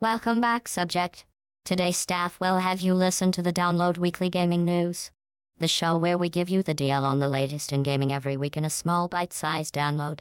[0.00, 1.24] Welcome back, subject.
[1.64, 5.10] Today's staff will have you listen to the Download Weekly Gaming News,
[5.56, 8.58] the show where we give you the deal on the latest in gaming every week
[8.58, 10.18] in a small bite sized download.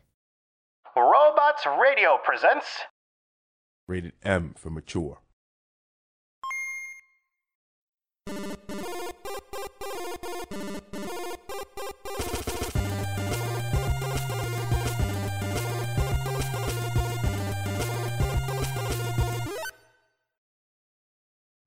[0.95, 2.83] Robots Radio presents
[3.85, 5.19] Rated M for mature.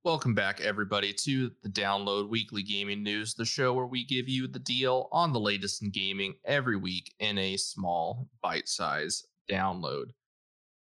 [0.08, 4.48] Welcome back, everybody, to the Download Weekly Gaming News, the show where we give you
[4.48, 10.06] the deal on the latest in gaming every week in a small, bite size download.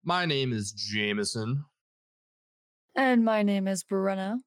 [0.02, 1.66] My name is Jameson,
[2.96, 4.38] And my name is Brenna.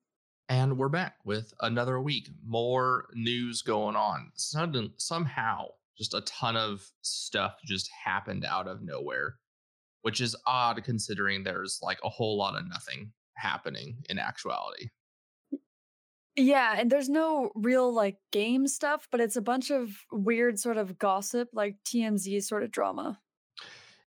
[0.49, 2.27] and we're back with another week.
[2.43, 4.31] More news going on.
[4.33, 9.35] Sudden, somehow, just a ton of stuff just happened out of nowhere,
[10.01, 14.89] which is odd considering there's like a whole lot of nothing happening in actuality.
[16.35, 20.77] Yeah, and there's no real like game stuff, but it's a bunch of weird sort
[20.77, 23.19] of gossip, like TMZ sort of drama.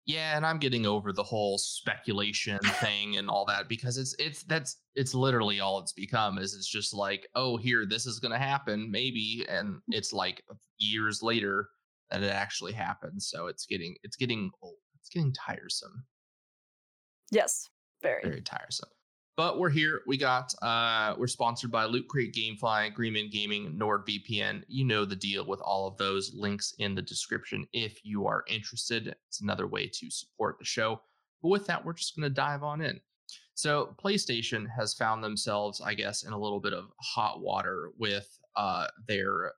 [0.05, 4.43] Yeah, and I'm getting over the whole speculation thing and all that because it's it's
[4.43, 8.33] that's it's literally all it's become is it's just like, oh, here this is going
[8.33, 9.81] to happen maybe and mm.
[9.91, 10.43] it's like
[10.79, 11.69] years later
[12.11, 13.29] that it actually happens.
[13.31, 14.77] So it's getting it's getting old.
[15.01, 16.05] It's getting tiresome.
[17.31, 17.69] Yes,
[18.03, 18.23] very.
[18.23, 18.91] Very tiresome.
[19.41, 20.03] But we're here.
[20.07, 24.65] We got uh we're sponsored by Loot Crate Gamefly, Green Man Gaming, NordVPN.
[24.69, 28.45] You know the deal with all of those links in the description if you are
[28.49, 29.17] interested.
[29.29, 31.01] It's another way to support the show.
[31.41, 33.01] But with that, we're just gonna dive on in.
[33.55, 38.39] So PlayStation has found themselves, I guess, in a little bit of hot water with
[38.57, 39.55] uh their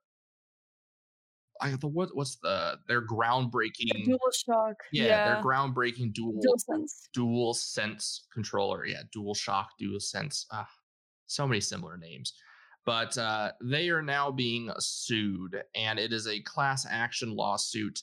[1.63, 4.75] I the what what's the their groundbreaking Dual shock.
[4.93, 7.09] yeah, their groundbreaking dual Dual sense.
[7.15, 10.69] dual sense controller yeah dual shock dual sense ah,
[11.27, 12.35] so many similar names
[12.85, 18.03] but uh, they are now being sued and it is a class action lawsuit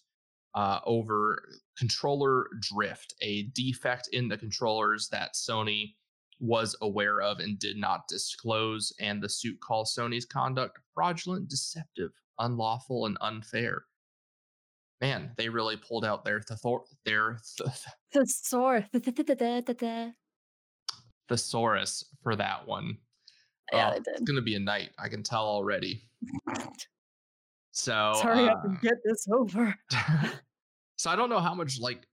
[0.55, 1.43] uh, over
[1.77, 5.95] controller drift a defect in the controllers that sony
[6.39, 12.11] was aware of and did not disclose and the suit calls sony's conduct fraudulent deceptive
[12.39, 13.83] unlawful and unfair
[15.01, 17.69] man they really pulled out their thethor- their th-
[18.13, 18.85] Thesaurus.
[21.29, 22.97] thesaurus for that one.
[23.71, 24.89] Yeah, Oh, they It's gonna be a night.
[24.97, 26.03] I can tell already.
[27.71, 29.73] So, Hurry up and uh, get this over.
[30.97, 32.05] so I don't know how much like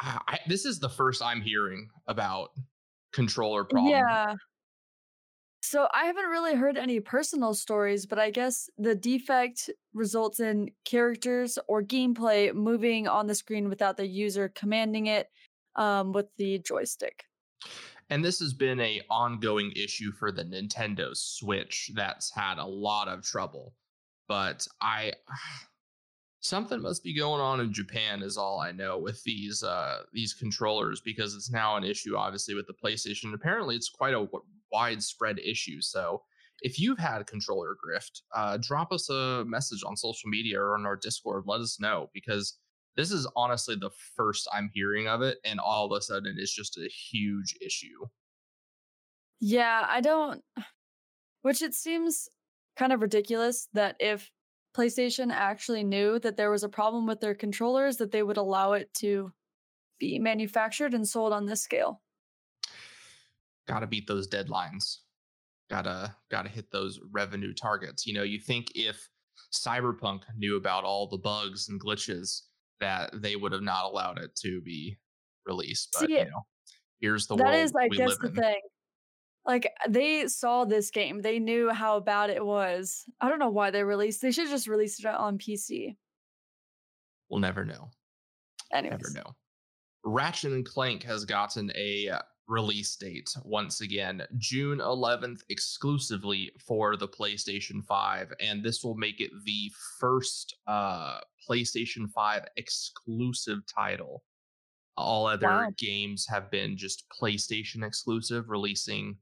[0.00, 2.50] I, I- this is the first I'm hearing about
[3.12, 3.90] controller problem.
[3.90, 4.34] Yeah.
[5.74, 10.70] So I haven't really heard any personal stories, but I guess the defect results in
[10.84, 15.30] characters or gameplay moving on the screen without the user commanding it
[15.74, 17.24] um, with the joystick.
[18.08, 23.08] And this has been a ongoing issue for the Nintendo Switch that's had a lot
[23.08, 23.74] of trouble.
[24.28, 25.14] But I
[26.38, 30.34] something must be going on in Japan is all I know with these uh these
[30.34, 33.34] controllers because it's now an issue obviously with the PlayStation.
[33.34, 34.28] Apparently it's quite a
[34.74, 35.80] widespread issue.
[35.80, 36.22] So
[36.62, 40.86] if you've had controller drift, uh drop us a message on social media or on
[40.86, 42.58] our Discord, let us know because
[42.96, 46.54] this is honestly the first I'm hearing of it, and all of a sudden it's
[46.54, 48.06] just a huge issue.
[49.40, 50.42] Yeah, I don't.
[51.42, 52.28] Which it seems
[52.76, 54.30] kind of ridiculous that if
[54.74, 58.72] PlayStation actually knew that there was a problem with their controllers, that they would allow
[58.72, 59.32] it to
[59.98, 62.00] be manufactured and sold on this scale.
[63.66, 64.98] Gotta beat those deadlines.
[65.70, 68.06] Gotta gotta hit those revenue targets.
[68.06, 69.08] You know, you think if
[69.52, 72.42] Cyberpunk knew about all the bugs and glitches,
[72.80, 74.98] that they would have not allowed it to be
[75.46, 75.90] released.
[75.98, 76.46] But See, you know,
[77.00, 78.34] here's the That is, I guess, the in.
[78.34, 78.60] thing.
[79.46, 83.04] Like they saw this game, they knew how bad it was.
[83.20, 84.22] I don't know why they released.
[84.22, 85.96] They should just release it on PC.
[87.28, 87.90] We'll never know.
[88.72, 89.34] Anyways, Never know.
[90.04, 97.08] Ratchet and Clank has gotten a release date once again, June 11th, exclusively for the
[97.08, 104.24] PlayStation 5, and this will make it the first uh, PlayStation 5 exclusive title.
[104.96, 105.70] All other Wow.
[105.76, 109.16] games have been just PlayStation exclusive, releasing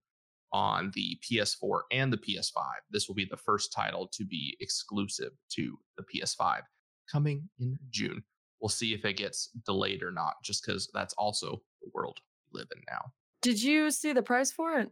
[0.53, 2.63] on the PS4 and the PS5.
[2.91, 6.63] This will be the first title to be exclusive to the PS5,
[7.11, 8.23] coming in June
[8.63, 12.19] we'll see if it gets delayed or not just because that's also the world
[12.53, 13.13] we live in now
[13.43, 14.91] did you see the price for it?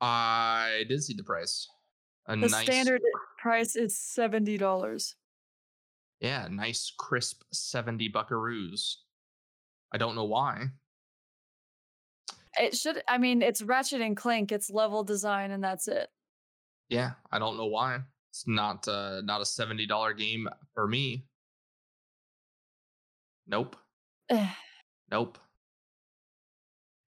[0.00, 1.68] i did see the price
[2.26, 3.02] a The nice standard
[3.38, 5.14] price is seventy dollars.
[6.20, 8.96] yeah nice crisp 70 buckaroos
[9.92, 10.68] i don't know why
[12.58, 13.02] It should.
[13.08, 14.50] I mean, it's Ratchet and Clank.
[14.50, 16.08] It's level design, and that's it.
[16.90, 18.00] Yeah, I don't know why.
[18.30, 21.24] It's not uh not a seventy dollar game for me.
[23.46, 23.76] Nope.
[25.10, 25.38] nope.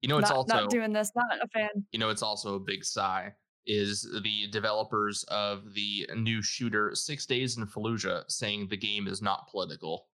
[0.03, 1.13] You know, it's not, also not doing this.
[1.15, 1.71] Not a fan.
[1.93, 3.33] you know, it's also a big sigh.
[3.65, 9.23] Is the developers of the new shooter Six Days in Fallujah saying the game is
[9.23, 10.09] not political?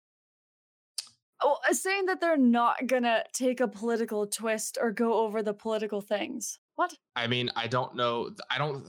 [1.41, 5.53] Oh, uh, saying that they're not gonna take a political twist or go over the
[5.53, 6.59] political things.
[6.75, 6.93] What?
[7.15, 8.31] I mean, I don't know.
[8.49, 8.85] I don't.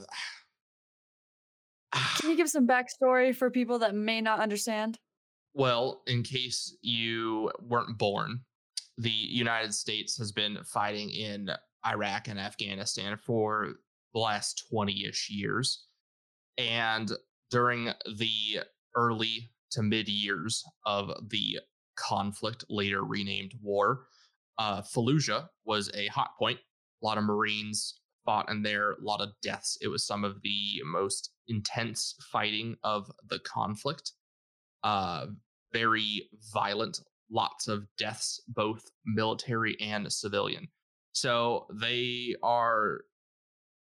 [2.19, 4.99] Can you give some backstory for people that may not understand?
[5.53, 8.41] Well, in case you weren't born,
[8.99, 11.49] the United States has been fighting in
[11.87, 13.75] Iraq and Afghanistan for
[14.13, 15.85] the last 20 ish years.
[16.57, 17.09] And
[17.49, 17.85] during
[18.17, 18.59] the
[18.95, 21.59] early to mid years of the
[21.95, 24.07] conflict, later renamed war,
[24.57, 26.59] uh, Fallujah was a hot point.
[27.01, 29.77] A lot of Marines fought in there, a lot of deaths.
[29.81, 34.11] It was some of the most intense fighting of the conflict.
[34.83, 35.27] Uh,
[35.71, 36.99] very violent,
[37.31, 40.67] lots of deaths, both military and civilian.
[41.11, 43.01] So they are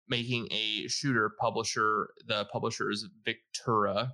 [0.07, 2.09] making a shooter publisher.
[2.27, 4.11] The publisher is Victura,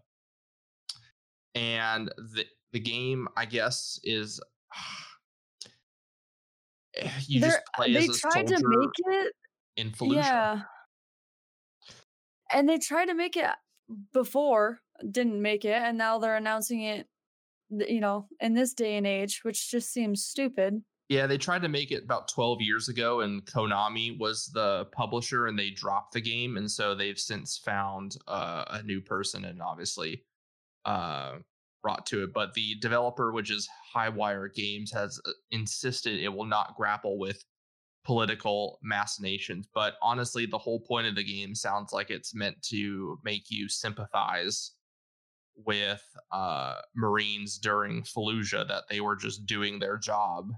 [1.56, 4.40] and the the game, I guess, is
[7.28, 8.90] you They're- just play they as a tried soldier to make
[9.26, 9.34] it.
[9.78, 10.16] in Fallujah.
[10.16, 10.62] Yeah.
[12.52, 13.50] And they tried to make it
[14.14, 14.80] before,
[15.12, 17.08] didn't make it, and now they're announcing it.
[17.70, 20.82] You know, in this day and age, which just seems stupid.
[21.10, 25.48] Yeah, they tried to make it about 12 years ago, and Konami was the publisher,
[25.48, 26.58] and they dropped the game.
[26.58, 30.26] And so they've since found uh, a new person and obviously
[30.84, 31.36] uh,
[31.82, 32.34] brought to it.
[32.34, 37.42] But the developer, which is Highwire Games, has uh, insisted it will not grapple with
[38.04, 39.68] political machinations.
[39.74, 43.70] But honestly, the whole point of the game sounds like it's meant to make you
[43.70, 44.72] sympathize
[45.66, 50.52] with uh, Marines during Fallujah, that they were just doing their job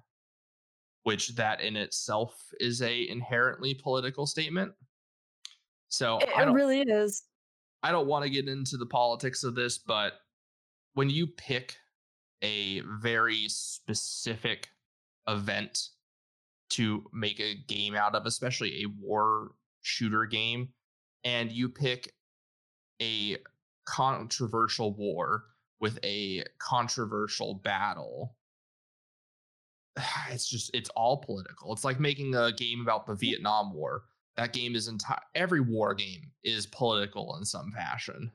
[1.03, 4.71] which that in itself is a inherently political statement.
[5.87, 7.23] So It, it really is.
[7.81, 10.13] I don't want to get into the politics of this, but
[10.93, 11.77] when you pick
[12.43, 14.67] a very specific
[15.27, 15.89] event
[16.71, 19.51] to make a game out of, especially a war
[19.81, 20.69] shooter game,
[21.23, 22.13] and you pick
[23.01, 23.37] a
[23.89, 25.45] controversial war
[25.79, 28.35] with a controversial battle,
[30.29, 31.73] it's just it's all political.
[31.73, 34.03] It's like making a game about the Vietnam War.
[34.37, 38.31] That game is entire every war game is political in some fashion.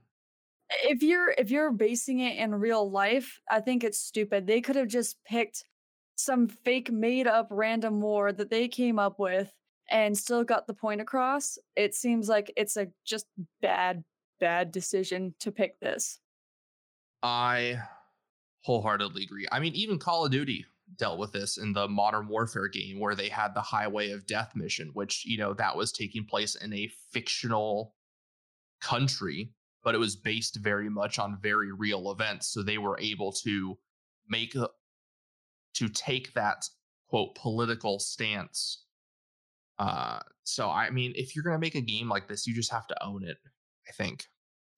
[0.83, 4.47] If you're if you're basing it in real life, I think it's stupid.
[4.47, 5.65] They could have just picked
[6.17, 9.53] some fake made up random war that they came up with
[9.91, 11.59] and still got the point across.
[11.77, 13.27] It seems like it's a just
[13.61, 14.05] bad
[14.45, 16.21] bad decision to pick this.
[17.23, 17.79] I
[18.61, 19.47] wholeheartedly agree.
[19.51, 23.15] I mean, even Call of Duty dealt with this in the Modern Warfare game where
[23.15, 26.75] they had the Highway of Death mission, which, you know, that was taking place in
[26.75, 27.95] a fictional
[28.83, 29.51] country,
[29.83, 32.49] but it was based very much on very real events.
[32.49, 33.79] So they were able to
[34.29, 36.69] make to take that
[37.09, 38.85] quote political stance.
[39.79, 42.87] Uh, so I mean, if you're gonna make a game like this, you just have
[42.89, 43.39] to own it.
[43.89, 44.27] I think.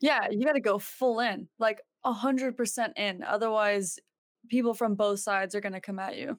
[0.00, 3.22] Yeah, you got to go full in, like a hundred percent in.
[3.22, 3.98] Otherwise,
[4.48, 6.38] people from both sides are going to come at you.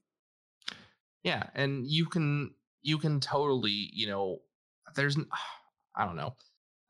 [1.24, 4.40] Yeah, and you can you can totally, you know,
[4.96, 5.18] there's
[5.96, 6.36] I don't know.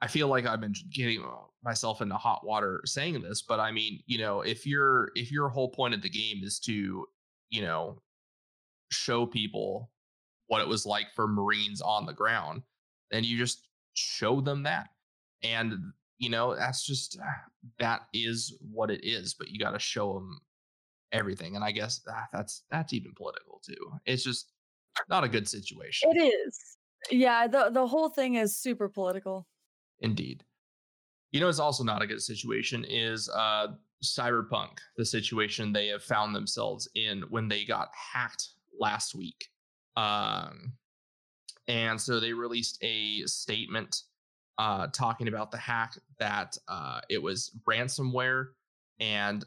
[0.02, 3.72] I feel like I've been getting uh, myself into hot water saying this, but I
[3.72, 7.08] mean, you know, if your if your whole point of the game is to,
[7.50, 8.02] you know,
[8.92, 9.90] show people
[10.48, 12.62] what it was like for Marines on the ground,
[13.12, 14.90] then you just show them that.
[15.44, 15.74] And
[16.18, 17.20] you know, that's just
[17.80, 20.40] that is what it is, but you got to show them
[21.12, 21.56] everything.
[21.56, 23.94] And I guess ah, that's that's even political too.
[24.06, 24.52] It's just
[25.10, 26.10] not a good situation.
[26.14, 26.60] It is.
[27.12, 29.48] Yeah, the the whole thing is super political.
[30.00, 30.44] Indeed.
[31.32, 33.68] You know, it's also not a good situation is uh,
[34.04, 39.48] Cyberpunk, the situation they have found themselves in when they got hacked last week.
[39.96, 40.74] Um,
[41.68, 44.04] and so they released a statement
[44.58, 48.48] uh, talking about the hack that uh, it was ransomware
[49.00, 49.46] and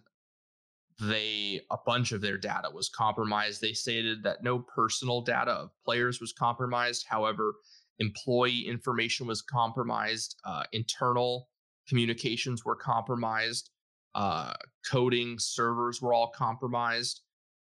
[1.00, 3.60] they a bunch of their data was compromised.
[3.60, 7.06] They stated that no personal data of players was compromised.
[7.08, 7.54] However,
[7.98, 11.48] employee information was compromised, uh, internal
[11.88, 13.70] communications were compromised,
[14.14, 14.54] uh,
[14.90, 17.22] coding servers were all compromised,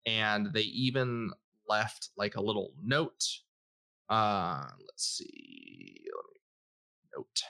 [0.07, 1.31] and they even
[1.69, 3.25] left like a little note
[4.09, 6.05] Uh, let's see.
[6.15, 6.32] Let
[7.17, 7.43] note.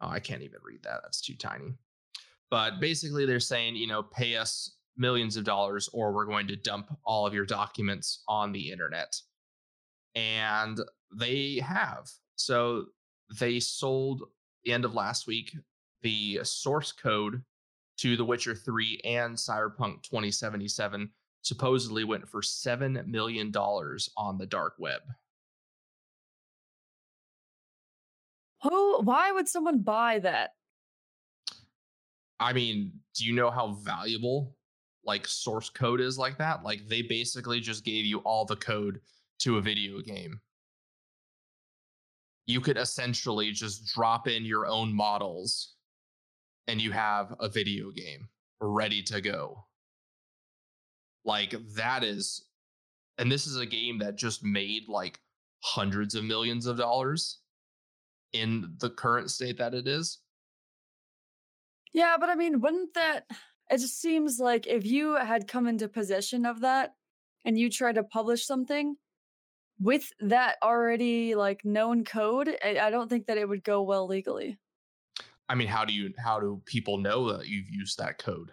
[0.00, 1.00] Oh, I can't even read that.
[1.02, 1.74] That's too tiny.
[2.50, 6.56] But basically, they're saying, you know, pay us millions of dollars or we're going to
[6.56, 9.16] dump all of your documents on the internet.
[10.14, 10.80] And
[11.16, 12.08] they have.
[12.36, 12.86] So
[13.38, 14.22] they sold
[14.64, 15.56] the end of last week
[16.02, 17.42] the source code
[17.98, 21.10] to The Witcher 3 and Cyberpunk 2077
[21.42, 25.00] supposedly went for $7 million on the dark web.
[28.62, 30.50] Who why would someone buy that?
[32.40, 34.56] I mean, do you know how valuable
[35.04, 36.62] like source code is like that?
[36.62, 39.00] Like they basically just gave you all the code
[39.40, 40.40] to a video game.
[42.46, 45.74] You could essentially just drop in your own models
[46.66, 48.28] and you have a video game
[48.60, 49.64] ready to go.
[51.24, 52.44] Like that is
[53.18, 55.20] and this is a game that just made like
[55.60, 57.40] hundreds of millions of dollars
[58.32, 60.18] in the current state that it is.
[61.92, 63.24] Yeah, but I mean, wouldn't that
[63.70, 66.94] it just seems like if you had come into possession of that
[67.44, 68.96] and you try to publish something
[69.80, 74.06] with that already like known code, I, I don't think that it would go well
[74.06, 74.58] legally.
[75.48, 78.52] I mean, how do you how do people know that you've used that code?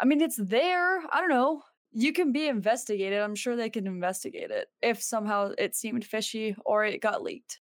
[0.00, 0.98] I mean, it's there.
[1.12, 1.62] I don't know.
[1.92, 3.20] You can be investigated.
[3.20, 7.60] I'm sure they can investigate it if somehow it seemed fishy or it got leaked.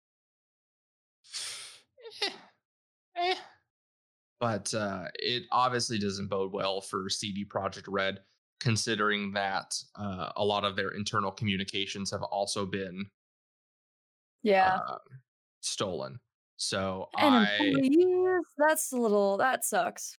[2.23, 2.31] Eh,
[3.17, 3.35] eh.
[4.39, 8.21] But uh, it obviously doesn't bode well for CD Projekt Red,
[8.61, 13.07] considering that uh, a lot of their internal communications have also been
[14.43, 14.81] Yeah.
[14.89, 14.99] uh,
[15.63, 16.21] stolen.
[16.57, 20.19] So and I, employees, that's a little, that sucks.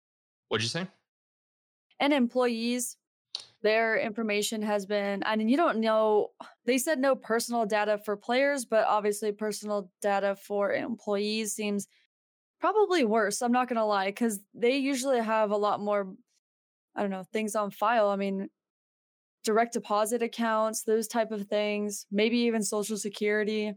[0.50, 0.88] what'd you say?
[2.00, 2.98] And employees,
[3.62, 6.32] their information has been, I mean, you don't know,
[6.68, 11.88] they said no personal data for players, but obviously personal data for employees seems
[12.60, 13.42] probably worse.
[13.42, 16.14] I'm not going to lie, because they usually have a lot more,
[16.96, 18.10] I don't know, things on file.
[18.10, 18.50] I mean,
[19.44, 23.74] direct deposit accounts, those type of things, maybe even social security.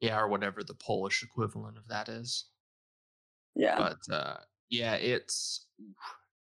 [0.00, 2.46] Yeah, or whatever the Polish equivalent of that is.
[3.54, 3.76] Yeah.
[3.78, 4.36] but uh
[4.70, 5.66] yeah it's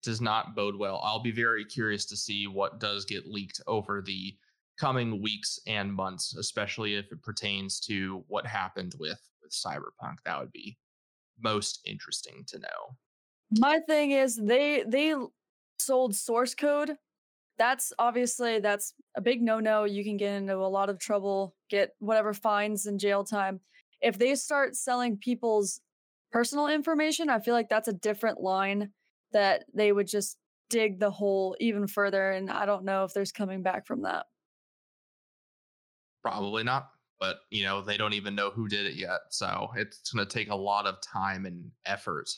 [0.03, 4.01] does not bode well i'll be very curious to see what does get leaked over
[4.01, 4.35] the
[4.79, 10.39] coming weeks and months especially if it pertains to what happened with with cyberpunk that
[10.39, 10.77] would be
[11.41, 12.97] most interesting to know
[13.57, 15.15] My thing is they they
[15.79, 16.95] sold source code.
[17.57, 19.85] That's obviously that's a big no-no.
[19.85, 23.61] You can get into a lot of trouble, get whatever fines and jail time.
[24.01, 25.81] If they start selling people's
[26.31, 28.91] personal information, I feel like that's a different line
[29.31, 30.37] that they would just
[30.69, 34.25] dig the hole even further and I don't know if there's coming back from that.
[36.21, 40.11] probably not but you know they don't even know who did it yet so it's
[40.11, 42.29] going to take a lot of time and effort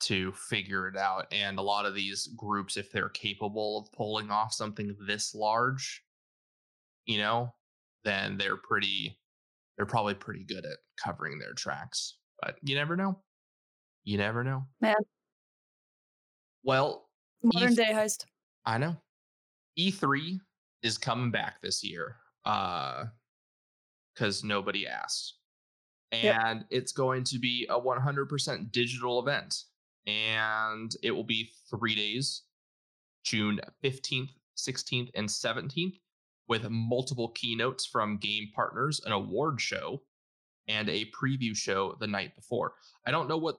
[0.00, 4.30] to figure it out and a lot of these groups if they're capable of pulling
[4.30, 6.02] off something this large
[7.04, 7.52] you know
[8.04, 9.18] then they're pretty
[9.76, 13.20] they're probably pretty good at covering their tracks but you never know
[14.04, 14.94] you never know Man.
[16.64, 17.08] Well
[17.42, 18.24] Modern Eth- day heist.
[18.66, 18.96] I know.
[19.78, 20.38] E3
[20.82, 22.16] is coming back this year.
[22.44, 23.06] Uh
[24.18, 25.34] because nobody asked.
[26.12, 26.40] Yep.
[26.44, 29.54] And it's going to be a 100% digital event.
[30.06, 32.42] And it will be three days
[33.24, 35.98] June 15th, 16th, and 17th,
[36.48, 40.02] with multiple keynotes from game partners, an award show,
[40.66, 42.72] and a preview show the night before.
[43.06, 43.58] I don't know what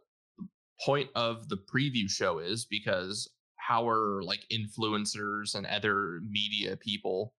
[0.83, 7.33] point of the preview show is because how are like influencers and other media people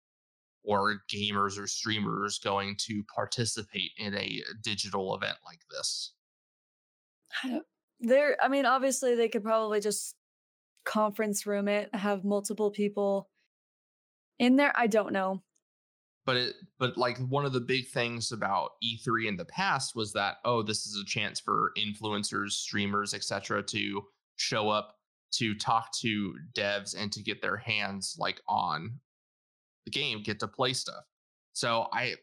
[0.62, 6.12] or gamers or streamers going to participate in a digital event like this?
[8.00, 10.14] There I mean obviously they could probably just
[10.84, 13.28] conference room it, have multiple people
[14.38, 14.72] in there.
[14.74, 15.42] I don't know.
[16.26, 20.12] But it but like one of the big things about E3 in the past was
[20.12, 24.02] that oh this is a chance for influencers, streamers, etc to
[24.36, 24.96] show up
[25.32, 28.98] to talk to devs and to get their hands like on
[29.84, 31.04] the game, get to play stuff.
[31.52, 32.14] So I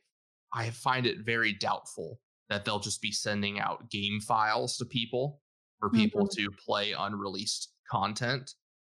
[0.53, 5.41] I find it very doubtful that they'll just be sending out game files to people
[5.79, 6.45] for people mm-hmm.
[6.45, 8.53] to play unreleased content.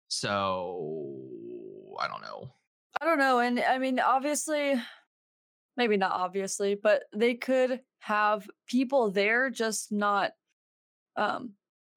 [0.10, 1.28] So
[2.00, 2.52] I don't know.
[3.00, 3.40] I don't know.
[3.40, 4.76] And I mean, obviously,
[5.76, 10.32] maybe not obviously, but they could have people there, just not
[11.16, 11.54] um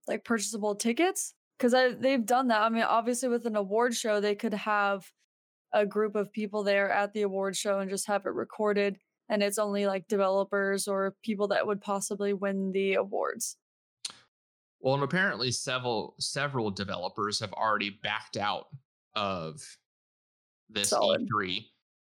[0.06, 1.34] like purchasable tickets.
[1.58, 2.62] Because they've done that.
[2.62, 5.04] I mean, obviously, with an award show, they could have
[5.72, 8.98] a group of people there at the award show and just have it recorded
[9.30, 13.56] and it's only like developers or people that would possibly win the awards.
[14.80, 18.66] Well, and apparently several several developers have already backed out
[19.14, 19.62] of
[20.72, 21.28] this Solid.
[21.28, 21.64] E3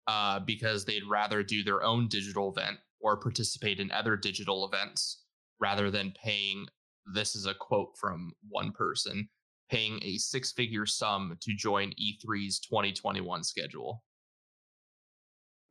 [0.08, 5.24] uh, because they'd rather do their own digital event or participate in other digital events
[5.60, 6.68] rather than paying.
[7.14, 9.30] This is a quote from one person
[9.70, 14.04] paying a six figure sum to join E3's 2021 schedule.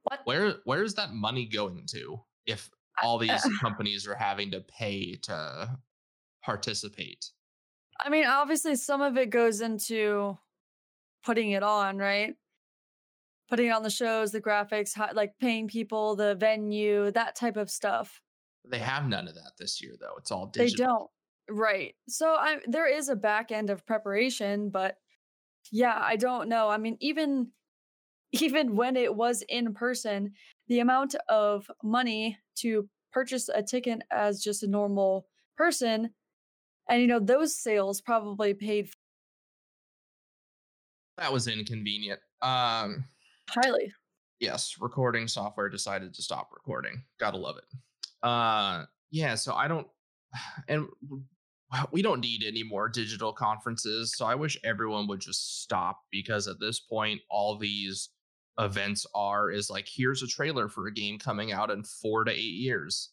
[0.04, 0.20] What?
[0.24, 2.70] Where where's that money going to if
[3.02, 5.78] all these companies are having to pay to
[6.44, 7.26] participate?
[7.98, 10.38] I mean, obviously, some of it goes into
[11.24, 12.34] putting it on, right?
[13.48, 17.70] Putting on the shows, the graphics, how, like paying people, the venue, that type of
[17.70, 18.20] stuff.
[18.68, 20.14] They have none of that this year, though.
[20.18, 20.76] It's all digital.
[20.76, 21.10] They don't.
[21.58, 21.94] Right.
[22.08, 24.96] So I there is a back end of preparation, but
[25.70, 26.68] yeah, I don't know.
[26.68, 27.52] I mean, even
[28.32, 30.32] even when it was in person,
[30.66, 35.26] the amount of money to purchase a ticket as just a normal
[35.56, 36.10] person
[36.88, 38.96] and you know those sales probably paid For-
[41.18, 42.20] That was inconvenient.
[42.42, 43.04] Um,
[43.48, 43.92] highly.
[44.40, 47.02] yes, recording software decided to stop recording.
[47.18, 47.64] Gotta love it.
[48.22, 49.34] Uh, yeah.
[49.34, 49.86] So I don't,
[50.68, 50.86] and
[51.92, 54.14] we don't need any more digital conferences.
[54.16, 58.10] So I wish everyone would just stop because at this point, all these
[58.58, 62.32] events are is like here's a trailer for a game coming out in four to
[62.32, 63.10] eight years,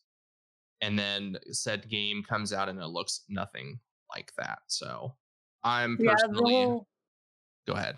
[0.82, 3.80] and then said game comes out and it looks nothing
[4.16, 4.60] like that.
[4.68, 5.16] So
[5.64, 6.88] I'm Yeah, personally whole
[7.68, 7.98] go ahead.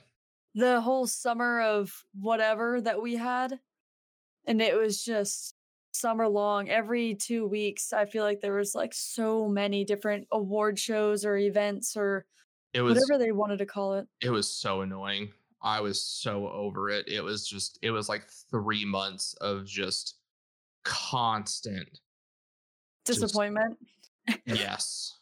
[0.55, 3.59] The whole summer of whatever that we had
[4.47, 5.53] and it was just
[5.93, 10.77] summer long every 2 weeks i feel like there was like so many different award
[10.79, 12.25] shows or events or
[12.73, 15.31] It was whatever they wanted to call it it was so annoying.
[15.61, 17.07] I was so over it.
[17.07, 20.15] It was just it was like 3 months of just
[20.83, 21.99] constant
[23.07, 23.77] Just- disappointment
[24.45, 25.17] yes.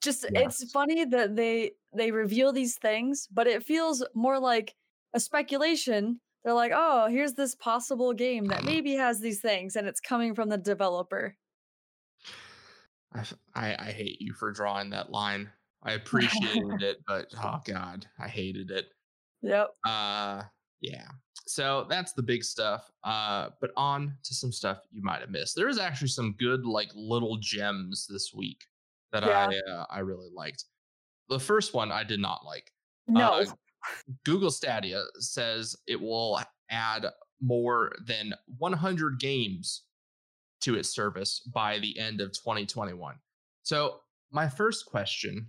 [0.00, 0.60] Just Yes.
[0.62, 4.74] it's funny that they they reveal these things but it feels more like
[5.14, 9.86] a speculation they're like oh here's this possible game that maybe has these things and
[9.86, 11.36] it's coming from the developer
[13.54, 15.50] I I hate you for drawing that line.
[15.82, 18.86] I appreciated it, but oh god, I hated it.
[19.42, 20.42] yep Uh
[20.80, 21.08] yeah.
[21.46, 22.88] So that's the big stuff.
[23.02, 25.56] Uh but on to some stuff you might have missed.
[25.56, 28.64] There is actually some good like little gems this week
[29.12, 29.50] that Yeah.
[29.50, 30.64] I uh, I really liked.
[31.28, 32.70] The first one I did not like.
[33.08, 33.44] no Uh,
[34.24, 37.06] Google Stadia says it will add
[37.40, 39.84] more than 100 games
[40.60, 43.14] to its service by the end of 2021.
[43.62, 45.48] So, my first question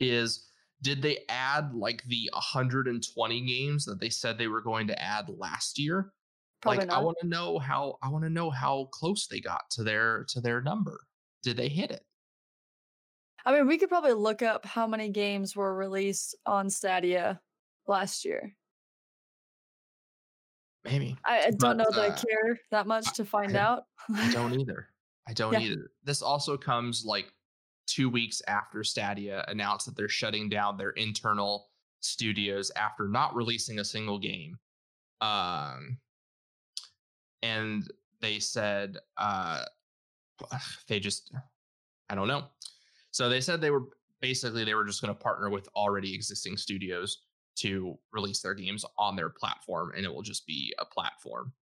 [0.00, 0.46] is
[0.82, 5.28] did they add like the 120 games that they said they were going to add
[5.36, 6.12] last year?
[6.60, 9.62] probably like I want to know how I want to know how close they got
[9.72, 11.00] to their to their number.
[11.42, 12.02] Did they hit it?
[13.46, 17.40] I mean, we could probably look up how many games were released on Stadia
[17.86, 18.54] last year.
[20.84, 21.16] Maybe.
[21.24, 23.82] I, I don't But, know that I uh, care that much to find I- out.
[24.14, 24.88] I don't either.
[25.28, 25.60] I don't Yeah.
[25.60, 25.90] either.
[26.04, 27.32] This also comes like
[27.86, 31.68] two weeks after Stadia announced that they're shutting down their internal
[32.00, 34.58] studios after not releasing a single game.
[35.20, 35.98] Um,
[37.42, 39.64] and they said uh,
[40.88, 41.32] they just,
[42.08, 42.44] I don't know.
[43.12, 43.84] So they said they were
[44.20, 47.22] basically they were just going to partner with already existing studios
[47.56, 51.52] to release their games on their platform, and it will just be a platform.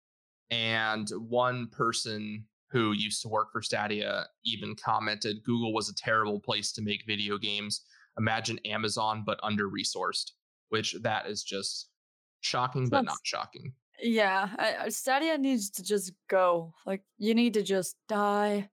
[0.50, 6.38] And one person who used to work for Stadia even commented Google was a terrible
[6.40, 7.82] place to make video games.
[8.18, 10.32] Imagine Amazon, but under resourced,
[10.68, 11.88] which that is just
[12.40, 13.72] shocking, but not shocking.
[14.02, 16.72] yeah, I- uh, Stadia needs to just go.
[16.86, 18.68] Like, you need to just die.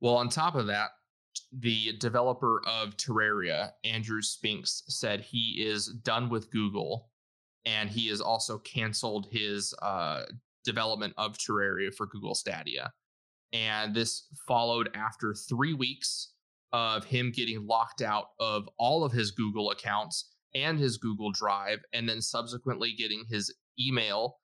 [0.00, 0.90] Well, on top of that,
[1.52, 7.10] the developer of Terraria, Andrew Spinks, said he is done with Google
[7.66, 10.22] and he has also canceled his uh,
[10.64, 12.92] development of Terraria for Google Stadia.
[13.52, 16.32] And this followed after three weeks
[16.72, 21.80] of him getting locked out of all of his Google accounts and his Google Drive,
[21.92, 24.38] and then subsequently getting his email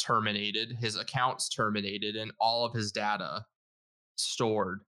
[0.00, 3.44] terminated, his accounts terminated, and all of his data
[4.16, 4.80] stored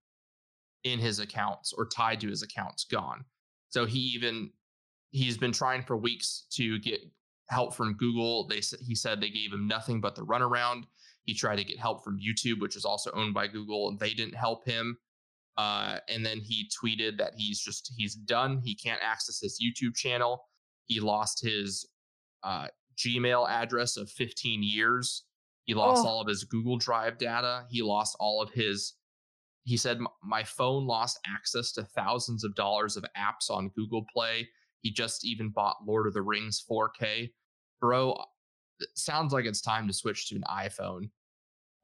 [0.84, 3.24] in his accounts or tied to his accounts gone.
[3.68, 4.50] So he even
[5.10, 7.00] he's been trying for weeks to get
[7.48, 8.46] help from Google.
[8.46, 10.84] They he said they gave him nothing but the runaround.
[11.24, 14.12] He tried to get help from YouTube, which is also owned by Google, and they
[14.14, 14.98] didn't help him.
[15.58, 18.60] Uh, and then he tweeted that he's just he's done.
[18.64, 20.44] He can't access his YouTube channel.
[20.86, 21.86] He lost his
[22.42, 22.68] uh,
[22.98, 25.24] Gmail address of 15 years.
[25.64, 26.08] He lost Oh.
[26.08, 27.66] all of his Google Drive data.
[27.70, 28.94] He lost all of his.
[29.64, 34.48] He said, My phone lost access to thousands of dollars of apps on Google Play.
[34.80, 37.30] He just even bought Lord of the Rings 4K.
[37.80, 38.16] Bro,
[38.80, 41.10] it sounds like it's time to switch to an iPhone.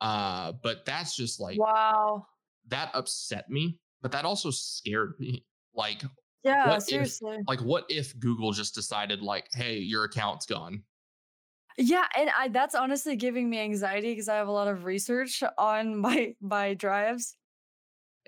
[0.01, 2.27] Uh, but that's just like, wow.
[2.69, 5.45] that upset me, but that also scared me.
[5.75, 6.03] Like,
[6.43, 7.39] Yeah, what if- seriously.
[7.47, 10.83] like what if Google just decided like, hey, your account's gone?
[11.81, 15.45] Yeah, and I that's honestly giving me anxiety because I have a lot of research
[15.57, 17.37] on my my drives.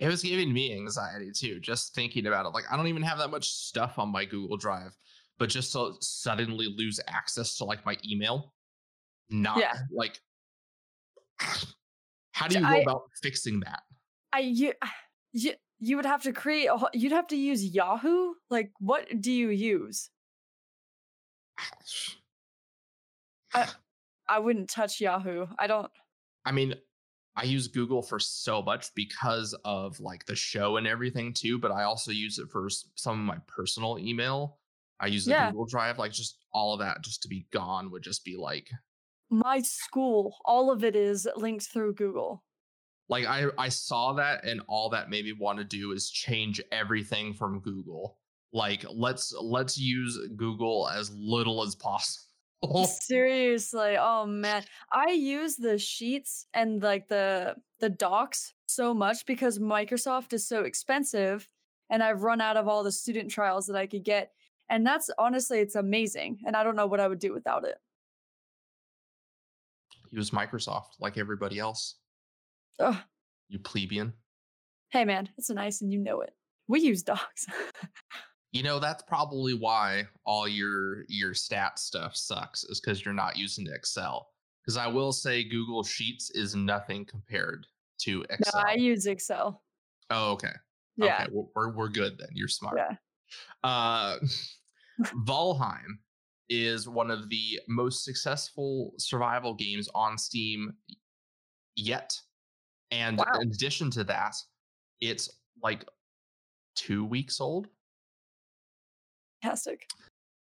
[0.00, 2.48] It was giving me anxiety too, just thinking about it.
[2.50, 4.96] Like, I don't even have that much stuff on my Google Drive,
[5.38, 8.54] but just to suddenly lose access to like my email,
[9.28, 9.74] not Yeah.
[9.92, 10.18] like,
[12.32, 13.82] how do you go I- about fixing that?
[14.32, 14.72] I you
[15.32, 18.34] you you would have to create a, you'd have to use Yahoo?
[18.48, 20.08] Like what do you use?
[23.52, 23.66] I,
[24.28, 25.46] I wouldn't touch Yahoo.
[25.58, 25.90] I don't
[26.46, 26.74] I mean,
[27.36, 31.70] I use Google for so much because of like the show and everything too, but
[31.72, 34.58] I also use it for some of my personal email.
[35.00, 35.50] I use the Yeah.
[35.50, 38.70] Google Drive, like just all of that just to be gone would just be like
[39.30, 42.44] my school, all of it is linked through Google.
[43.08, 46.60] like I I saw that and all that made me want to do is change
[46.72, 48.18] everything from Google.
[48.52, 52.26] Like let's let's use Google as little as possible.
[52.86, 54.64] Seriously, oh man.
[54.92, 60.62] I use the sheets and like the the docs so much because Microsoft is so
[60.62, 61.48] expensive
[61.88, 64.32] and I've run out of all the student trials that I could get.
[64.68, 67.76] And that's honestly it's amazing and I don't know what I would do without it.
[70.10, 71.96] Use Microsoft like everybody else.
[72.78, 72.96] Ugh.
[73.48, 74.12] You plebeian.
[74.90, 76.34] Hey man, it's nice and you know it.
[76.68, 77.46] We use docs.
[78.52, 83.36] You know, that's probably why all your your stat stuff sucks is because you're not
[83.36, 84.28] using Excel.
[84.62, 87.66] Because I will say Google Sheets is nothing compared
[88.02, 88.62] to Excel.
[88.62, 89.62] no, I use Excel.
[90.10, 90.52] oh, okay.
[90.96, 91.22] Yeah.
[91.22, 92.28] Okay, we're, we're good then.
[92.34, 92.76] You're smart.
[92.76, 92.96] Yeah.
[93.62, 94.16] Uh,
[95.24, 95.98] Valheim
[96.48, 100.74] is one of the most successful survival games on Steam
[101.76, 102.18] yet.
[102.90, 103.24] And Wow.
[103.40, 104.34] in addition to that,
[105.00, 105.30] it's
[105.62, 105.84] like
[106.74, 107.68] two weeks old.
[109.42, 109.86] Fantastic.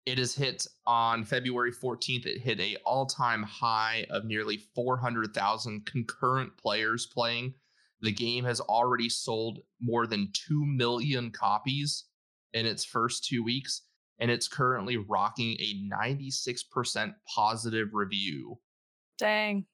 [0.06, 2.26] It is hit on February 14th.
[2.26, 7.54] It hit a all-time high of nearly 400,000 concurrent players playing.
[8.00, 12.04] The game has already sold more than 2 million copies
[12.54, 13.82] in its first 2 weeks
[14.18, 18.58] and it's currently rocking a 96% positive review
[19.18, 19.64] Dang.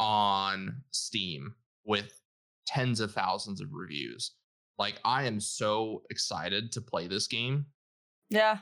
[0.00, 2.20] on Steam with
[2.66, 4.32] tens of thousands of reviews.
[4.78, 7.66] Like I am so excited to play this game.
[8.30, 8.58] Yeah.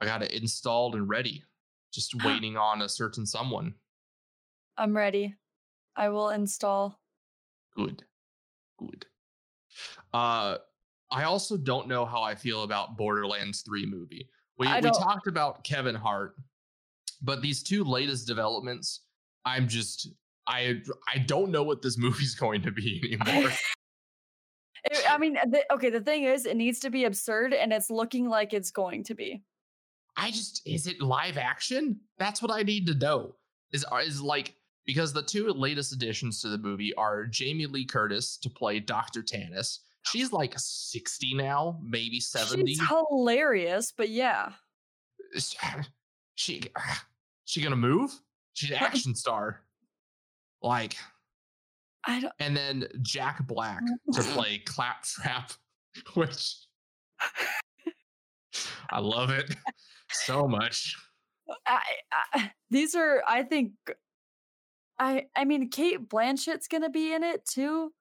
[0.00, 1.44] I got it installed and ready,
[1.92, 3.74] just waiting on a certain someone.
[4.76, 5.34] I'm ready.
[5.96, 6.98] I will install.
[7.76, 8.04] Good,
[8.78, 9.06] good.
[10.12, 10.56] Uh,
[11.10, 14.28] I also don't know how I feel about Borderlands 3 movie.
[14.58, 16.34] We we talked about Kevin Hart,
[17.22, 19.00] but these two latest developments,
[19.44, 20.08] I'm just
[20.46, 23.50] I I don't know what this movie's going to be anymore.
[25.10, 27.90] I mean, uh, the, okay, the thing is, it needs to be absurd, and it's
[27.90, 29.42] looking like it's going to be.
[30.16, 32.00] I just is it live action?
[32.18, 33.36] That's what I need to know.
[33.72, 34.54] Is uh, is like
[34.86, 39.22] because the two latest additions to the movie are Jamie Lee Curtis to play Dr.
[39.22, 39.80] Tannis.
[40.02, 42.66] She's like 60 now, maybe 70.
[42.74, 44.52] She's hilarious, but yeah.
[45.34, 45.82] Is- uh,
[46.34, 46.62] She
[47.44, 48.10] she gonna move?
[48.54, 49.60] She's an action star.
[50.62, 50.96] Like
[52.06, 52.32] I don't.
[52.38, 53.82] and then Jack Black
[54.12, 55.52] to play Claptrap,
[56.14, 56.54] which
[58.90, 59.54] I love it
[60.10, 60.96] so much.
[61.66, 61.80] I,
[62.32, 63.72] I, these are, I think,
[64.98, 67.92] I, I mean, Cate Blanchett's gonna be in it too.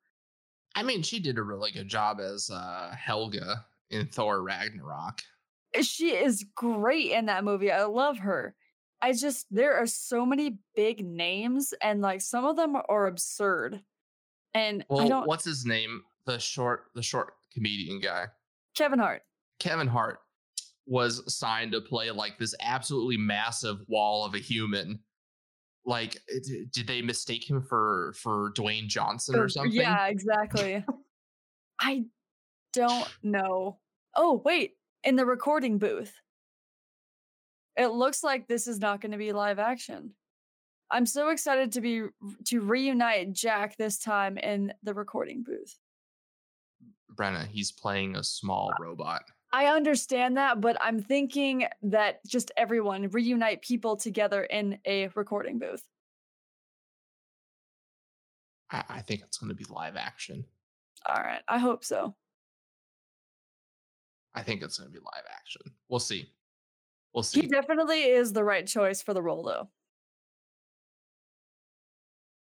[0.75, 5.21] I mean, she did a really good job as uh, Helga in Thor Ragnarok.
[5.81, 7.71] She is great in that movie.
[7.71, 8.55] I love her.
[9.01, 13.81] I just there are so many big names, and like some of them are absurd.
[14.53, 15.27] And I Well, don't.
[15.27, 16.03] what's his name?
[16.25, 18.27] The short, the short comedian guy,
[18.75, 19.23] Kevin Hart.
[19.59, 20.19] Kevin Hart,
[20.85, 24.99] was signed to play like this absolutely massive wall of a human.
[25.85, 29.71] Like, eh, it- did they mistake him for for Dwayne Johnson Or- something?
[29.71, 30.83] Yeah, exactly.
[31.79, 32.05] I
[32.73, 33.79] don't know.
[34.15, 36.13] Oh, wait, in the recording booth.
[37.77, 40.13] It looks like this is not going to be live action.
[40.91, 42.03] I'm so excited to be
[42.45, 45.77] to reunite Jack this time in the recording booth.
[47.15, 49.23] Brenna, he's playing a small robot.
[49.51, 55.59] I understand that, but I'm thinking that just everyone reunite people together in a recording
[55.59, 55.83] booth.
[58.71, 60.45] I, I think it's going to be live action.
[61.07, 62.15] All right, I hope so.
[64.35, 65.61] I think it's going to be live action.
[65.87, 66.29] We'll see.
[67.13, 67.41] We'll see.
[67.41, 69.69] He definitely is the right choice for the role, though.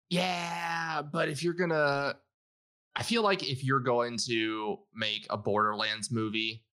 [0.10, 2.16] Yeah, but if you're gonna,
[2.96, 6.66] I feel like if you're going to make a Borderlands movie,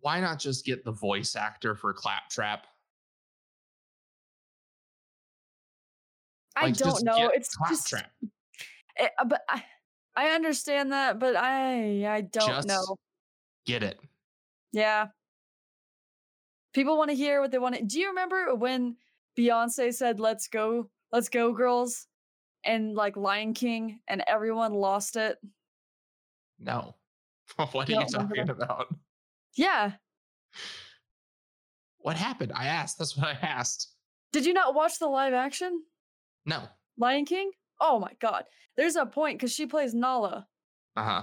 [0.00, 2.66] why not just get the voice actor for Claptrap?
[6.56, 7.30] I Like, don't just know.
[7.32, 8.12] It's just, Claptrap.
[8.98, 9.64] eh, uh, but I,
[10.16, 12.96] I understand that, but I, I don't Just know.
[13.64, 13.98] Get it?
[14.72, 15.08] Yeah.
[16.74, 17.82] People want to hear what they want to.
[17.84, 18.96] Do you remember when
[19.38, 22.06] Beyonce said, let's go, let's go, girls?
[22.64, 25.38] And like Lion King, and everyone lost it?
[26.58, 26.94] No.
[27.56, 28.94] what are you talking about?
[29.56, 29.92] Yeah.
[31.98, 32.52] What happened?
[32.54, 32.98] I asked.
[32.98, 33.88] That's what I asked.
[34.32, 35.82] Did you not watch the live action
[36.46, 36.62] No.
[36.96, 37.50] Lion King?
[37.80, 38.44] Oh my God.
[38.76, 40.46] There's a point because she plays Nala.
[40.96, 41.22] Uh huh.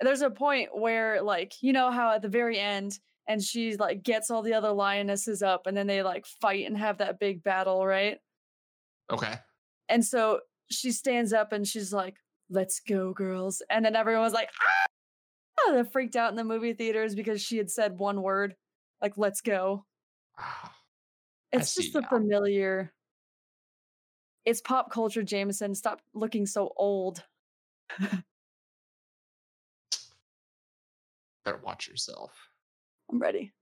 [0.00, 4.02] There's a point where, like, you know how at the very end, and she like
[4.02, 7.42] gets all the other lionesses up, and then they like fight and have that big
[7.42, 8.18] battle, right?
[9.10, 9.34] Okay.
[9.88, 12.16] And so she stands up and she's like,
[12.50, 13.62] let's go, girls.
[13.70, 15.72] And then everyone was like, ah!
[15.72, 18.54] They freaked out in the movie theaters because she had said one word,
[19.02, 19.84] like, let's go.
[20.38, 20.68] I
[21.52, 22.08] It's just a now.
[22.08, 22.92] familiar.
[24.44, 25.74] It's pop culture, Jameson.
[25.74, 27.22] Stop looking so old.
[31.44, 32.32] Better watch yourself.
[33.10, 33.52] I'm ready.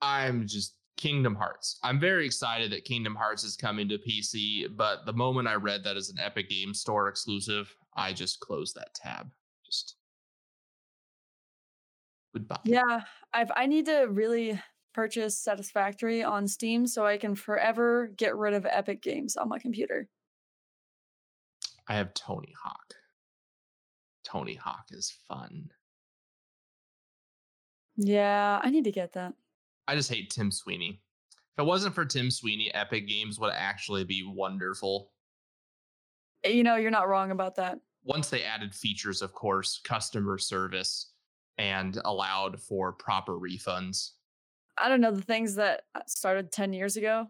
[0.00, 1.78] I'm just Kingdom Hearts.
[1.82, 5.84] I'm very excited that Kingdom Hearts is coming to PC, but the moment I read
[5.84, 9.30] that as an Epic Game Store exclusive, I just closed that tab.
[9.64, 9.94] Just
[12.34, 12.58] goodbye.
[12.64, 14.60] Yeah, I've I need to really
[14.92, 19.58] purchase Satisfactory on Steam so I can forever get rid of Epic games on my
[19.58, 20.08] computer.
[21.86, 22.94] I have Tony Hawk.
[24.24, 25.70] Tony Hawk is fun.
[27.96, 29.34] Yeah, I need to get that.
[29.88, 31.00] I just hate Tim Sweeney.
[31.56, 35.10] If it wasn't for Tim Sweeney, Epic Games would actually be wonderful.
[36.44, 37.80] You know, you're not wrong about that.
[38.04, 41.12] Once they added features, of course, customer service
[41.56, 44.10] and allowed for proper refunds,
[44.78, 47.26] I don't know the things that uh, started 10 years ago.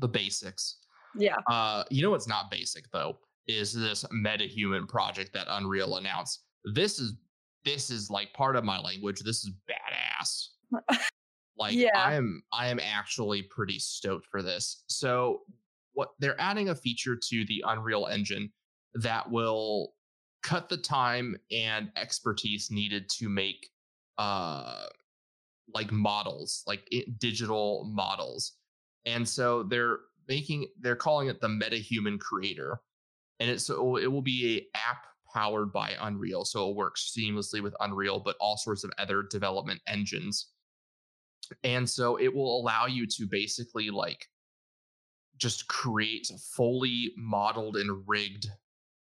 [0.00, 0.78] the basics.
[1.16, 1.36] Yeah.
[1.48, 6.42] Uh, you know what's not basic though is this metahuman project that Unreal announced.
[6.74, 7.14] This is
[7.64, 9.20] this is like part of my language.
[9.20, 10.48] This is badass.
[11.56, 11.90] Like Yeah.
[11.96, 14.84] I am I am actually pretty stoked for this.
[14.88, 15.42] So
[15.92, 18.52] what they're adding a feature to the Unreal Engine
[18.94, 19.94] that will
[20.42, 23.70] cut the time and expertise needed to make
[24.18, 24.86] uh
[25.72, 28.54] like models, like i- digital models.
[29.06, 32.80] And so they're making they're calling it the MetaHuman Creator.
[33.40, 36.44] And it's so it will be a app powered by Unreal.
[36.44, 40.53] So it works seamlessly with Unreal, but all sorts of other development engines.
[41.62, 44.26] And so it will allow you to basically like
[45.36, 48.48] just create fully modeled and rigged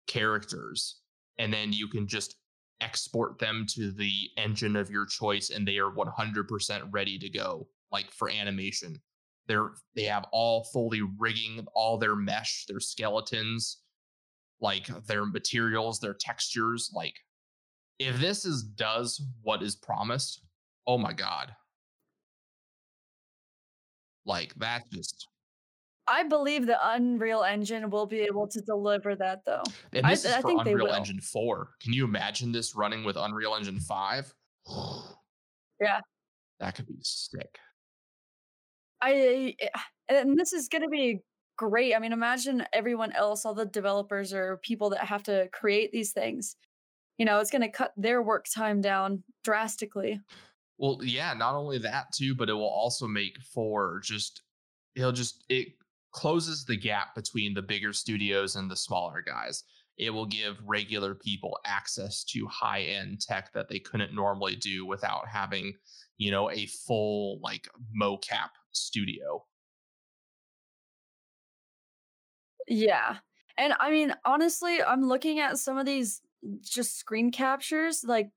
[0.06, 1.00] characters.
[1.38, 2.36] And then you can just
[2.80, 7.68] export them to the engine of your choice and they are 100% ready to go
[7.92, 9.00] like for animation.
[9.46, 13.78] They're they have all fully rigging all their mesh, their skeletons,
[14.60, 17.14] like their materials, their textures, like
[17.98, 20.42] if this is does what is promised,
[20.86, 21.52] oh my god.
[24.26, 25.28] Like that's just
[26.08, 29.62] I believe the Unreal Engine will be able to deliver that though.
[29.92, 30.88] and I- this is I for think Unreal.
[30.88, 31.70] Engine 4.
[31.80, 34.34] Can you imagine this running with Unreal Engine 5?
[35.78, 36.00] Yeah.
[36.58, 37.58] That could be sick.
[39.02, 39.68] I eh,
[40.08, 41.20] and this is going to be
[41.58, 41.94] great.
[41.94, 46.12] I mean, imagine everyone else, all the developers or people that have to create these
[46.12, 46.56] things.
[47.18, 50.18] You know, it's going to cut their work time down drastically.
[50.78, 54.42] Well, yeah, not only that too, but it will also make for just
[54.94, 55.68] it'll just it
[56.12, 59.64] closes the gap between the bigger studios and the smaller guys.
[59.98, 65.26] It will give regular people access to high-end tech that they couldn't normally do without
[65.26, 65.72] having,
[66.18, 69.44] you know, a full like mocap studio.
[72.68, 73.16] Yeah.
[73.56, 76.20] And I mean, honestly, I'm looking at some of these
[76.62, 78.30] just screen captures, like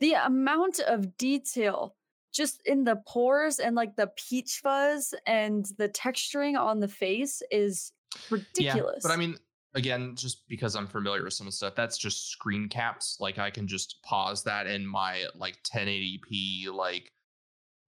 [0.00, 1.96] the amount of detail
[2.32, 7.42] just in the pores and like the peach fuzz and the texturing on the face
[7.50, 7.92] is
[8.30, 9.02] ridiculous.
[9.02, 9.36] Yeah, but I mean,
[9.74, 12.66] again, just because I'm familiar with some of the stuff, that's just familiar with some
[12.66, 12.66] stuff.
[12.66, 13.16] That's just screen caps.
[13.20, 17.10] Like I can just pause that in my like 1080p like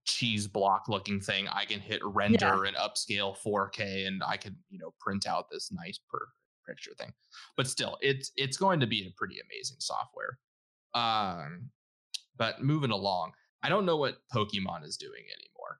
[0.05, 1.47] cheese block looking thing.
[1.47, 2.67] I can hit render yeah.
[2.67, 6.27] and upscale 4K, and I can you know print out this nice per
[6.67, 7.13] picture thing.
[7.55, 10.39] But still, it's it's going to be a pretty amazing software.
[10.95, 11.69] Um,
[12.39, 15.79] but moving along, I don't know what Pokemon is doing anymore.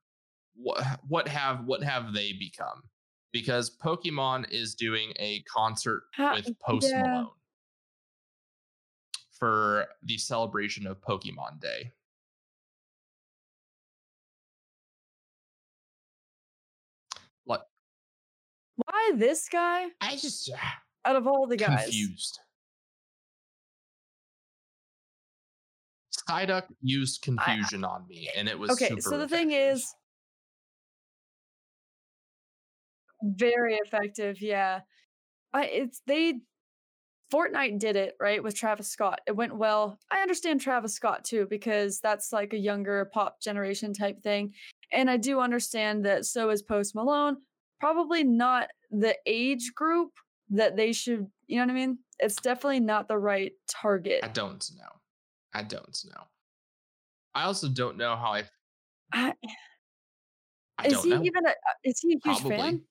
[0.53, 2.83] What what have what have they become?
[3.31, 7.01] Because Pokemon is doing a concert with Post yeah.
[7.01, 7.29] Malone
[9.31, 11.93] for the celebration of Pokemon Day.
[17.45, 17.69] What?
[18.75, 19.85] Why this guy?
[20.01, 20.57] I just uh,
[21.05, 22.39] out of all the guys confused.
[26.29, 28.89] Psyduck used confusion I, on me, and it was okay.
[28.99, 29.29] so the effective.
[29.29, 29.93] thing is,
[33.23, 34.41] very effective.
[34.41, 34.81] Yeah,
[35.53, 36.41] I, it's they.
[37.31, 39.21] Fortnite did it right with Travis Scott.
[39.27, 39.99] It went well.
[40.11, 44.53] I understand Travis Scott too because that's like a younger pop generation type thing,
[44.91, 46.25] and I do understand that.
[46.25, 47.37] So is Post Malone.
[47.79, 50.11] Probably not the age group
[50.49, 51.27] that they should.
[51.47, 51.99] You know what I mean?
[52.19, 54.21] It's definitely not the right target.
[54.23, 54.98] I don't know.
[55.53, 56.23] I don't know.
[57.33, 58.43] I also don't know how I.
[59.13, 59.33] I,
[60.77, 61.23] I is he know.
[61.23, 61.49] even a?
[61.49, 62.57] Uh, is he a huge Probably.
[62.57, 62.81] fan?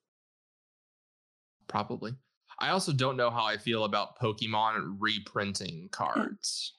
[1.69, 2.13] Probably.
[2.61, 5.87] I also don't know how I feel about Pokemon reprinting hmm.
[5.91, 6.75] cards.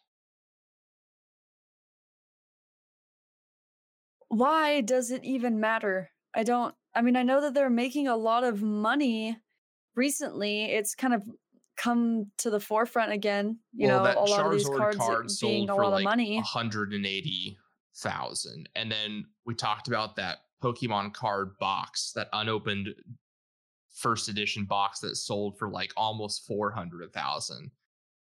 [4.27, 6.11] Why does it even matter?
[6.35, 6.75] I don't.
[6.93, 9.37] I mean, I know that they're making a lot of money
[9.95, 10.65] recently.
[10.65, 11.23] It's kind of
[11.79, 13.59] come to the forefront again.
[13.73, 16.03] You well, know, a lot Charizard of these cards card being a lot like of
[16.03, 16.35] money.
[16.35, 18.69] 180,000.
[18.75, 22.89] And then we talked about that Pokemon card box, that unopened
[23.95, 27.71] first edition box that sold for like almost 400,000.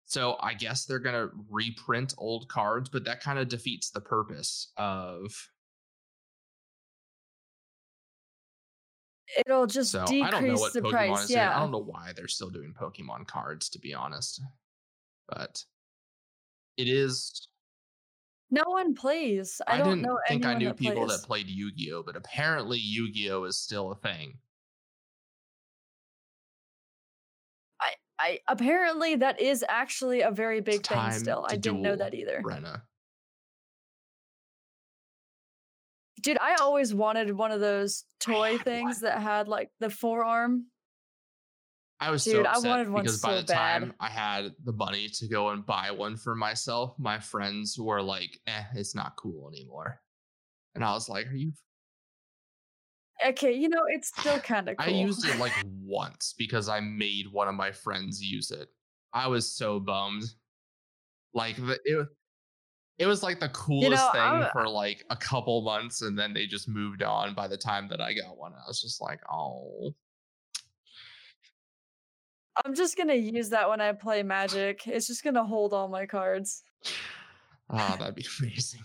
[0.05, 4.01] So I guess they're going to reprint old cards, but that kind of defeats the
[4.01, 5.33] purpose of
[9.45, 11.29] it'll just so, decrease the Pokemon price.
[11.29, 14.41] Yeah, I don't know why they're still doing Pokemon cards, to be honest,
[15.27, 15.63] but
[16.77, 17.47] it is.
[18.49, 19.61] No one plays.
[19.67, 20.17] I, I don't know.
[20.25, 21.21] I think I knew that people plays.
[21.21, 24.37] that played Yu Gi Oh, but apparently Yu Gi Oh is still a thing.
[27.81, 31.11] I, I apparently that is actually a very big thing.
[31.11, 32.41] Still, I didn't know that either.
[32.43, 32.81] Brenna.
[36.21, 40.67] Dude, I always wanted one of those toy things that had like the forearm.
[41.99, 43.81] I was Dude, so upset I wanted one because so by the bad.
[43.81, 48.01] time I had the money to go and buy one for myself, my friends were
[48.01, 50.01] like, "Eh, it's not cool anymore,"
[50.75, 51.53] and I was like, "Are you?"
[53.25, 54.77] Okay, you know it's still kind of.
[54.77, 54.93] Cool.
[54.93, 55.53] I used it like
[55.83, 58.69] once because I made one of my friends use it.
[59.13, 60.23] I was so bummed.
[61.33, 62.07] Like the, it,
[62.99, 66.17] it was like the coolest you know, thing I'm, for like a couple months and
[66.17, 68.53] then they just moved on by the time that I got one.
[68.53, 69.93] I was just like, oh.
[72.65, 74.87] I'm just gonna use that when I play Magic.
[74.87, 76.63] It's just gonna hold all my cards.
[77.69, 78.81] Oh, that'd be amazing.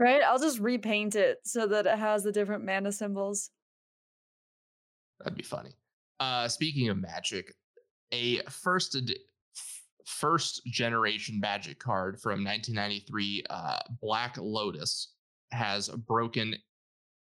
[0.00, 0.22] right?
[0.22, 3.50] I'll just repaint it so that it has the different mana symbols.
[5.20, 5.70] That'd be funny.
[6.18, 7.54] Uh speaking of magic,
[8.10, 9.14] a first ed-
[10.10, 15.14] first generation Magic card from 1993, uh, Black Lotus,
[15.52, 16.54] has broken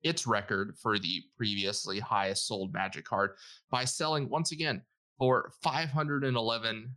[0.04, 3.32] its record for the previously highest sold Magic card
[3.72, 4.82] by selling once again
[5.18, 6.96] for 511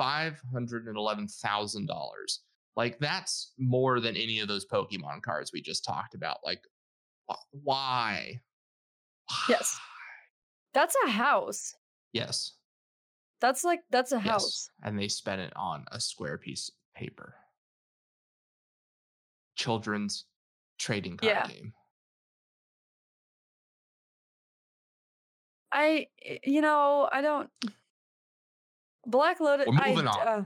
[0.00, 1.88] $511,000.
[2.76, 6.38] Like that's more than any of those Pokemon cards we just talked about.
[6.44, 6.62] Like
[7.50, 8.40] why?
[9.48, 9.78] Yes.
[10.72, 11.74] That's a house.
[12.12, 12.52] Yes.
[13.40, 14.70] That's like that's a house.
[14.82, 17.34] Yes, and they spent it on a square piece of paper.
[19.54, 20.24] Children's
[20.78, 21.46] trading card yeah.
[21.46, 21.72] game.
[25.70, 26.06] I
[26.44, 27.50] you know, I don't
[29.06, 30.28] Black Lotus We're moving I, on.
[30.28, 30.44] Uh,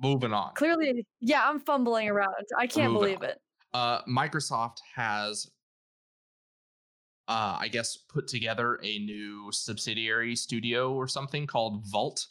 [0.00, 0.52] moving on.
[0.54, 2.34] Clearly, yeah, I'm fumbling around.
[2.58, 3.24] I can't believe on.
[3.24, 3.40] it.
[3.72, 5.50] Uh Microsoft has
[7.28, 12.26] uh, I guess, put together a new subsidiary studio or something called Vault.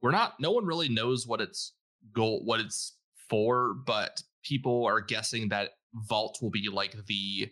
[0.00, 1.74] We're not, no one really knows what its
[2.12, 2.96] goal, what it's
[3.28, 5.70] for, but people are guessing that
[6.08, 7.48] Vault will be like the,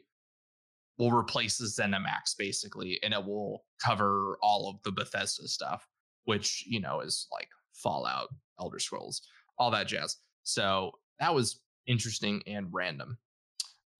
[0.99, 5.87] will replace the ZeniMax basically, and it will cover all of the Bethesda stuff,
[6.25, 8.29] which, you know, is like Fallout,
[8.59, 9.21] Elder Scrolls,
[9.59, 10.17] all that jazz.
[10.45, 13.19] So that was interesting and random.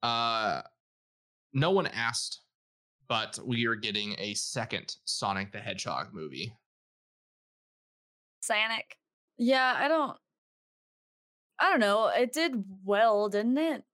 [0.03, 0.63] Uh,
[1.53, 2.41] no one asked
[3.09, 6.53] but we are getting a second Sonic the Hedgehog movie.
[8.41, 8.97] Sonic.
[9.39, 10.17] Yeah, I don't.
[11.59, 12.09] I don't know.
[12.09, 13.85] It did well, didn't it?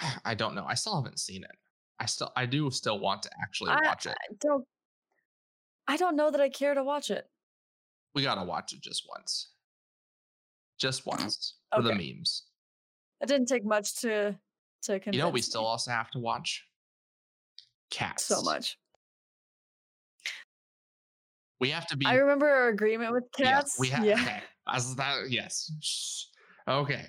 [0.24, 0.64] I don't know.
[0.66, 1.50] I still haven't seen it.
[1.98, 4.16] I still, I do still want to actually I- watch it.
[4.30, 4.64] I don't.
[5.88, 7.26] I don't know that I care to watch it.
[8.14, 9.48] We gotta watch it just once,
[10.78, 12.44] just once for the memes.
[13.20, 14.36] It didn't take much to
[14.82, 15.16] to convince.
[15.16, 15.42] You know, we me.
[15.42, 16.64] still also have to watch
[17.92, 18.24] cats.
[18.24, 18.78] so much.
[21.60, 22.06] We have to be.
[22.06, 23.78] I remember our agreement with cats.
[23.78, 24.04] we have.
[24.04, 24.14] yeah.
[24.14, 24.42] Okay.
[24.66, 26.28] As that, yes.
[26.68, 27.06] Okay.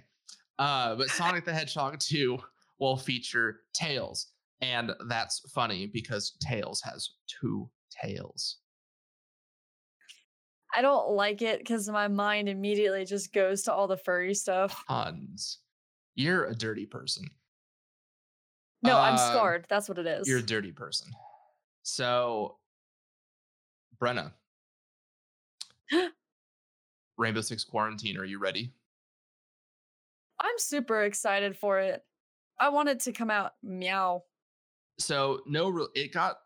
[0.60, 2.38] Uh, but Sonic the Hedgehog 2
[2.80, 4.28] will feature Tails.
[4.62, 8.58] And that's funny because Tails has two tails.
[10.76, 14.84] I don't like it because my mind immediately just goes to all the furry stuff.
[14.88, 15.60] Tons.
[16.16, 17.26] You're a dirty person.
[18.84, 19.66] No, I'm Uh, scarred.
[19.70, 20.28] That's what it is.
[20.28, 21.12] You're a dirty person.
[21.84, 22.58] So,
[24.02, 24.34] Brenna,
[27.18, 28.72] Rainbow Six Quarantine, are you ready?
[30.40, 32.04] I'm super excited for it.
[32.60, 34.24] I want it to come out meow.
[35.00, 36.38] so no re- it got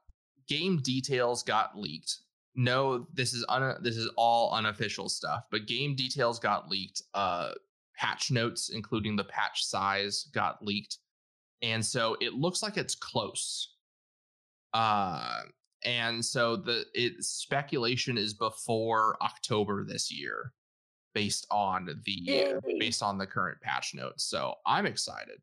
[0.47, 2.19] game details got leaked
[2.55, 7.51] no this is un- this is all unofficial stuff but game details got leaked uh
[7.97, 10.99] patch notes including the patch size got leaked
[11.61, 13.75] and so it looks like it's close
[14.73, 15.41] uh
[15.85, 20.51] and so the it speculation is before october this year
[21.13, 22.53] based on the Yay.
[22.79, 25.39] based on the current patch notes so i'm excited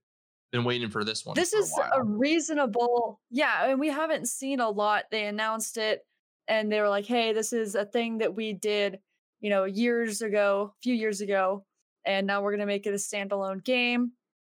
[0.55, 1.91] been waiting for this one This a is while.
[1.95, 5.07] a reasonable, yeah, and we haven't seen a lot.
[5.11, 6.07] They announced it
[6.47, 9.01] and they were like, hey, this is a thing that we did,
[9.41, 11.65] you know, years ago, a few years ago,
[12.05, 14.13] and now we're going to make it a standalone game.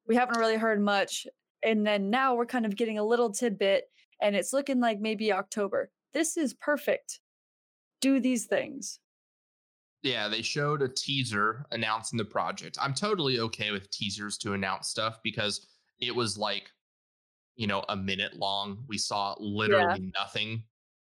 [0.07, 1.27] We haven't really heard much.
[1.63, 3.85] And then now we're kind of getting a little tidbit,
[4.23, 5.91] and it's looking like maybe October.
[6.15, 7.21] This is perfect.
[8.01, 9.01] Do these things.
[10.03, 12.79] Yeah, they showed a teaser announcing the project.
[12.81, 15.67] I'm totally okay with teasers to announce stuff because
[16.01, 16.71] it was like,
[17.57, 18.85] you know, a minute long.
[18.87, 20.63] We saw literally nothing,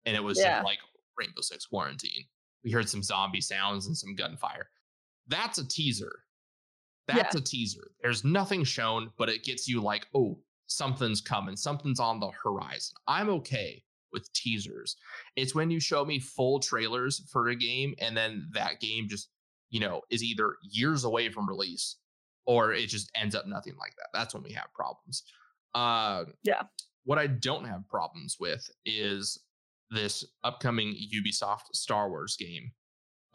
[0.04, 0.62] and it was Yeah.
[0.62, 0.78] like
[1.18, 2.24] Rainbow Six Quarantine.
[2.62, 4.70] We heard some zombie sounds and some gunfire.
[5.26, 6.22] That's a teaser.
[7.08, 7.90] That's a teaser.
[8.02, 12.96] There's nothing shown, but it gets you like, oh, something's coming, something's on the horizon.
[13.06, 13.82] I'm okay
[14.12, 14.96] with teasers.
[15.36, 19.28] It's when you show me full trailers for a game and then that game just,
[19.70, 21.96] you know, is either years away from release
[22.46, 24.08] or it just ends up nothing like that.
[24.12, 25.22] That's when we have problems.
[25.74, 26.62] Uh, Yeah.
[27.04, 29.38] What I don't have problems with is
[29.90, 32.72] this upcoming Ubisoft Star Wars game.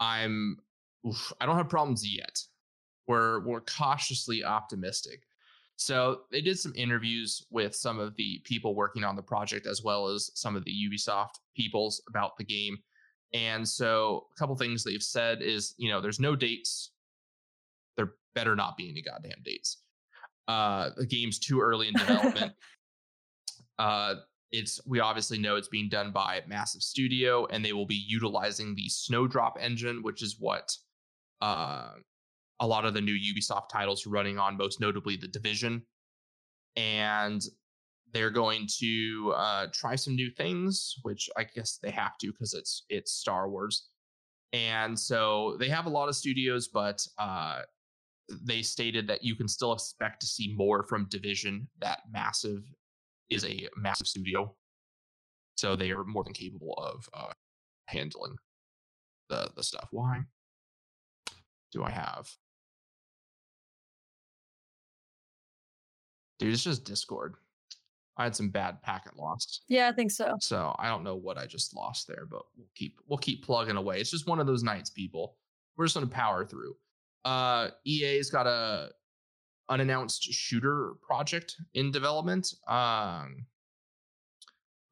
[0.00, 0.58] I'm,
[1.06, 2.38] oof, I don't have problems yet.
[3.12, 5.24] We're we're cautiously optimistic.
[5.76, 9.82] So they did some interviews with some of the people working on the project, as
[9.82, 12.78] well as some of the Ubisoft peoples about the game.
[13.34, 16.92] And so a couple things they've said is, you know, there's no dates.
[17.98, 19.82] There better not be any goddamn dates.
[20.48, 22.54] Uh, the game's too early in development.
[23.78, 24.14] uh,
[24.52, 28.74] it's we obviously know it's being done by Massive Studio, and they will be utilizing
[28.74, 30.74] the Snowdrop engine, which is what
[31.42, 31.90] uh,
[32.62, 35.82] a lot of the new Ubisoft titles running on, most notably the Division.
[36.76, 37.42] And
[38.14, 42.54] they're going to uh, try some new things, which I guess they have to because
[42.54, 43.88] it's it's Star Wars.
[44.52, 47.62] And so they have a lot of studios, but uh,
[48.42, 51.68] they stated that you can still expect to see more from Division.
[51.80, 52.62] That massive
[53.28, 54.54] is a massive studio,
[55.56, 57.32] so they are more than capable of uh,
[57.86, 58.36] handling
[59.28, 59.88] the the stuff.
[59.90, 60.20] Why
[61.72, 62.28] do I have?
[66.42, 67.36] Dude, it's just Discord.
[68.16, 69.60] I had some bad packet loss.
[69.68, 70.34] Yeah, I think so.
[70.40, 73.76] So I don't know what I just lost there, but we'll keep we'll keep plugging
[73.76, 74.00] away.
[74.00, 75.36] It's just one of those nights, people.
[75.76, 76.74] We're just gonna power through.
[77.24, 78.90] Uh EA's got a
[79.68, 82.52] unannounced shooter project in development.
[82.66, 83.46] Um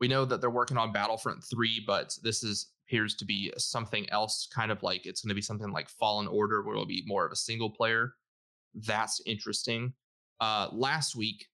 [0.00, 4.08] we know that they're working on Battlefront 3, but this is appears to be something
[4.10, 7.26] else, kind of like it's gonna be something like Fallen Order, where it'll be more
[7.26, 8.14] of a single player.
[8.74, 9.92] That's interesting.
[10.40, 11.46] Uh last week,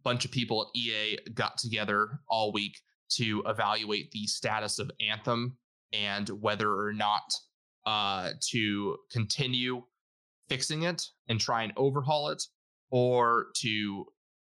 [0.00, 4.90] a bunch of people at EA got together all week to evaluate the status of
[5.00, 5.56] Anthem
[5.92, 7.32] and whether or not
[7.86, 9.82] uh, to continue
[10.48, 12.42] fixing it and try and overhaul it
[12.90, 14.04] or to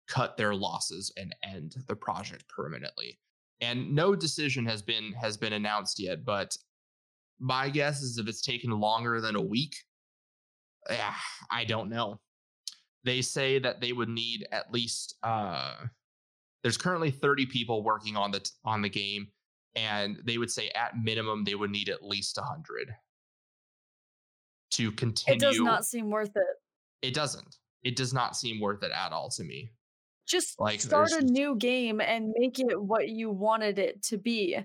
[0.08, 3.20] cut their losses and end the project permanently.
[3.62, 6.56] And no decision has been has been announced yet, but
[7.40, 9.76] my guess is if it's taken longer than a week,
[10.90, 11.14] yeah,
[11.52, 12.20] I don't know
[13.08, 15.76] they say that they would need at least uh
[16.64, 19.28] there's currently 30 people working on the on the game
[19.76, 22.94] and they would say at minimum they would need at least 100
[24.72, 27.08] to continue It does not seem worth it.
[27.08, 29.72] it doesn't it does not seem worth it at all to me
[30.28, 34.58] Just Like, start a new game and make it what you wanted it to be.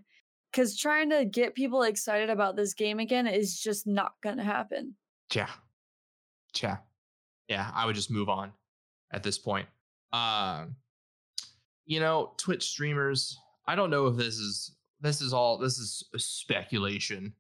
[0.51, 4.43] Because trying to get people excited about this game again is just not going to
[4.45, 4.97] happen.
[5.35, 5.51] yeah
[6.61, 6.79] yeah
[7.53, 8.53] yeah i would just move on
[9.13, 9.69] at this point.
[10.13, 10.77] Um
[11.85, 13.37] you know twitch streamers
[13.67, 17.33] i don't know if this is this is all this is speculation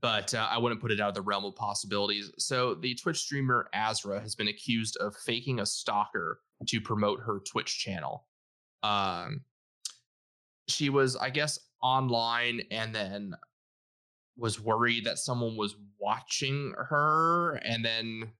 [0.00, 2.30] but uh, i wouldn't put it out of the realm of possibilities.
[2.38, 7.40] So the twitch streamer azra has been accused of faking a stalker to promote her
[7.50, 8.26] twitch channel.
[8.82, 9.42] Um
[10.68, 13.34] she was i guess online and then
[14.36, 18.30] was worried that someone was watching her and then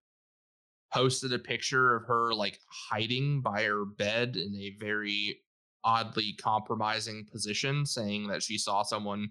[0.92, 2.58] posted a picture of her like
[2.90, 5.40] hiding by her bed in a very
[5.84, 9.28] oddly compromising position saying that she saw someone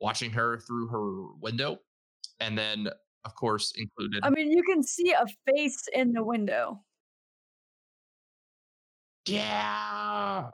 [0.00, 1.78] watching her through her window
[2.40, 2.88] and then
[3.24, 6.82] of course included I mean, you can see a face in the window.
[9.26, 10.50] yeah.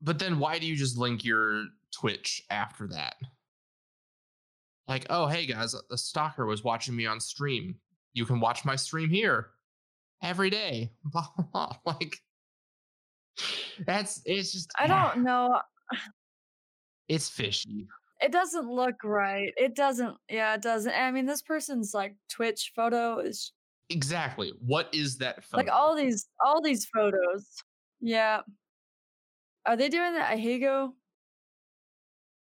[0.00, 3.16] But then why do you just link your twitch after that?
[4.86, 7.76] Like oh hey guys the stalker was watching me on stream
[8.14, 9.50] you can watch my stream here
[10.22, 11.76] every day blah, blah, blah.
[11.84, 12.16] like
[13.86, 15.60] that's it's just I don't know.
[17.08, 17.86] it's fishy
[18.20, 19.52] It doesn't look right.
[19.56, 20.16] It doesn't.
[20.28, 20.92] Yeah, it doesn't.
[20.92, 23.52] I mean, this person's like Twitch photo is
[23.90, 25.56] exactly what is that photo?
[25.64, 27.46] like all these all these photos.
[28.00, 28.40] Yeah.
[29.66, 30.90] Are they doing that at Higo?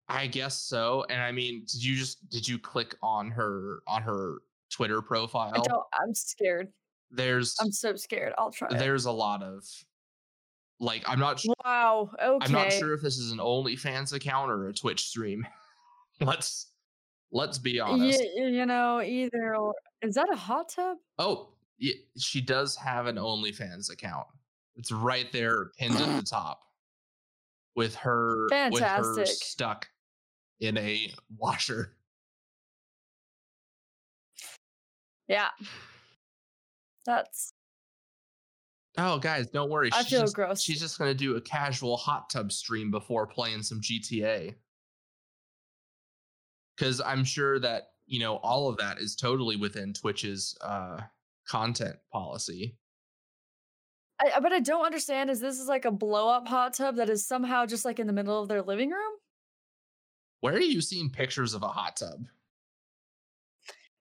[0.09, 4.03] i guess so and i mean did you just did you click on her on
[4.03, 4.39] her
[4.73, 5.85] twitter I profile don't.
[5.93, 6.69] I'm scared.
[7.11, 8.33] there's I'm so scared.
[8.39, 8.69] I'll try.
[8.71, 8.79] it.
[8.79, 9.65] there's a lot of
[10.81, 12.11] like i'm not Wow.
[12.21, 12.45] Okay.
[12.47, 15.47] i'm not sure if this is an onlyfans account or a twitch stream
[16.21, 16.73] let's
[17.31, 19.75] let's be honest Y- you know, either or.
[20.03, 20.97] Is that a hot tub?
[21.19, 21.49] oh
[21.79, 24.27] yeah, she does have an onlyfans account
[24.77, 26.61] it's right there pinned at the top
[27.77, 29.27] with her with her Fantastic.
[29.29, 29.89] stuck
[30.61, 31.95] in a washer
[35.33, 35.49] Yeah.
[37.07, 37.53] That's
[38.99, 40.63] oh guys don't worry I she's feel just, gross.
[40.63, 44.55] she's just gonna do a casual hot tub stream before playing some gta
[46.77, 51.01] because i'm sure that you know all of that is totally within twitch's uh
[51.49, 52.77] content policy
[54.21, 57.09] I- but I don't understand is this is like a blow up hot tub that
[57.09, 59.13] is somehow just like in the middle of their living room?
[60.41, 62.27] where are you seeing pictures of a hot tub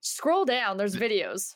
[0.02, 1.54] Scroll down, there's videos.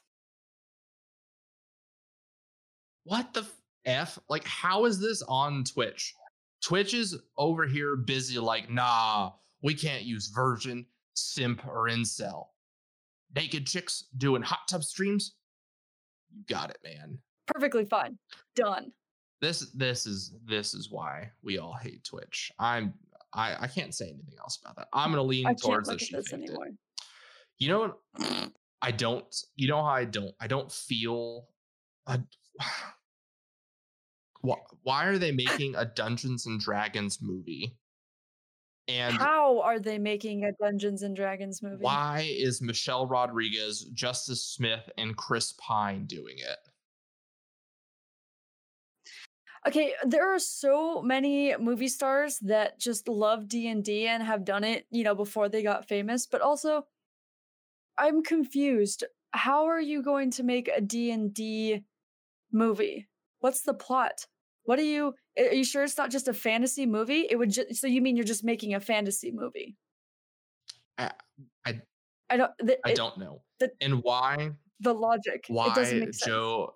[3.05, 3.47] what the
[3.85, 6.13] f like how is this on twitch
[6.61, 9.31] twitch is over here busy like nah
[9.63, 10.85] we can't use virgin
[11.15, 12.47] simp or incel
[13.37, 15.37] naked chicks doing hot tub streams
[16.35, 17.17] you got it man
[17.47, 18.19] Perfectly fine.
[18.57, 18.91] Done.
[19.41, 22.93] this this is this is why we all hate twitch i'm
[23.35, 26.01] i i can't say anything else about that i'm gonna lean I can't towards look
[26.01, 26.75] that at she this faked it.
[27.59, 27.95] You know
[28.83, 31.49] i don't you know how i don't i don't feel
[32.07, 32.21] I,
[34.41, 37.77] why, why are they making a dungeons and dragons movie?
[38.89, 41.83] And How are they making a Dungeons and Dragons movie?
[41.83, 46.59] why is michelle rodriguez justice smith and chris pine doing it?
[49.67, 54.87] Okay, there are so many movie stars that just love D&D and have done it,
[54.93, 56.87] you know, before they got famous, but also
[57.99, 59.05] I'm confused.
[59.33, 61.83] How are you going to make a D&D
[62.53, 63.09] movie?
[63.41, 64.27] What's the plot?
[64.65, 67.27] What are you are you sure it's not just a fantasy movie?
[67.31, 69.77] It would just so you mean you're just making a fantasy movie?
[70.99, 71.13] I-
[71.65, 71.83] I-
[72.31, 75.45] I don't the, i it- don't know the- and why the logic.
[75.49, 76.25] why it doesn't make sense.
[76.27, 76.75] joe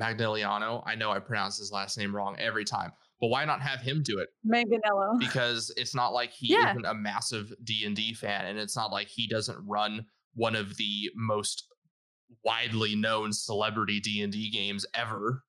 [0.00, 2.90] magliano i know i pronounce his last name wrong every time
[3.20, 5.18] but why not have him do it Manganiello.
[5.20, 6.70] because it's not like he Yeah.
[6.70, 10.04] isn't a massive d&d fan and it's not like he doesn't run
[10.38, 11.66] one of the most
[12.44, 15.42] widely known celebrity d&d games ever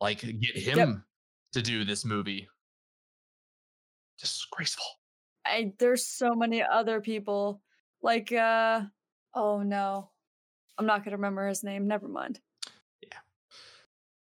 [0.00, 1.04] like get him
[1.52, 2.48] to do this movie
[4.20, 4.84] disgraceful
[5.48, 7.62] I there's so many other people
[8.02, 8.82] like uh
[9.34, 10.10] oh no.
[10.78, 11.88] I'm not going to remember his name.
[11.88, 12.38] Never mind.
[13.02, 13.18] Yeah.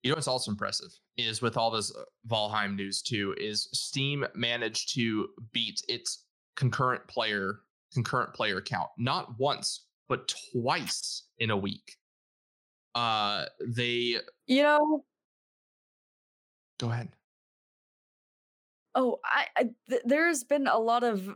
[0.03, 4.25] You know what's also impressive is with all this uh, Valheim news too is Steam
[4.35, 7.61] managed to beat its concurrent player
[7.93, 11.97] concurrent player count not once but twice in a week.
[12.95, 14.16] Uh they
[14.47, 15.05] You know,
[16.78, 17.09] Go ahead.
[18.95, 21.28] Oh, I, I th- there's been a lot of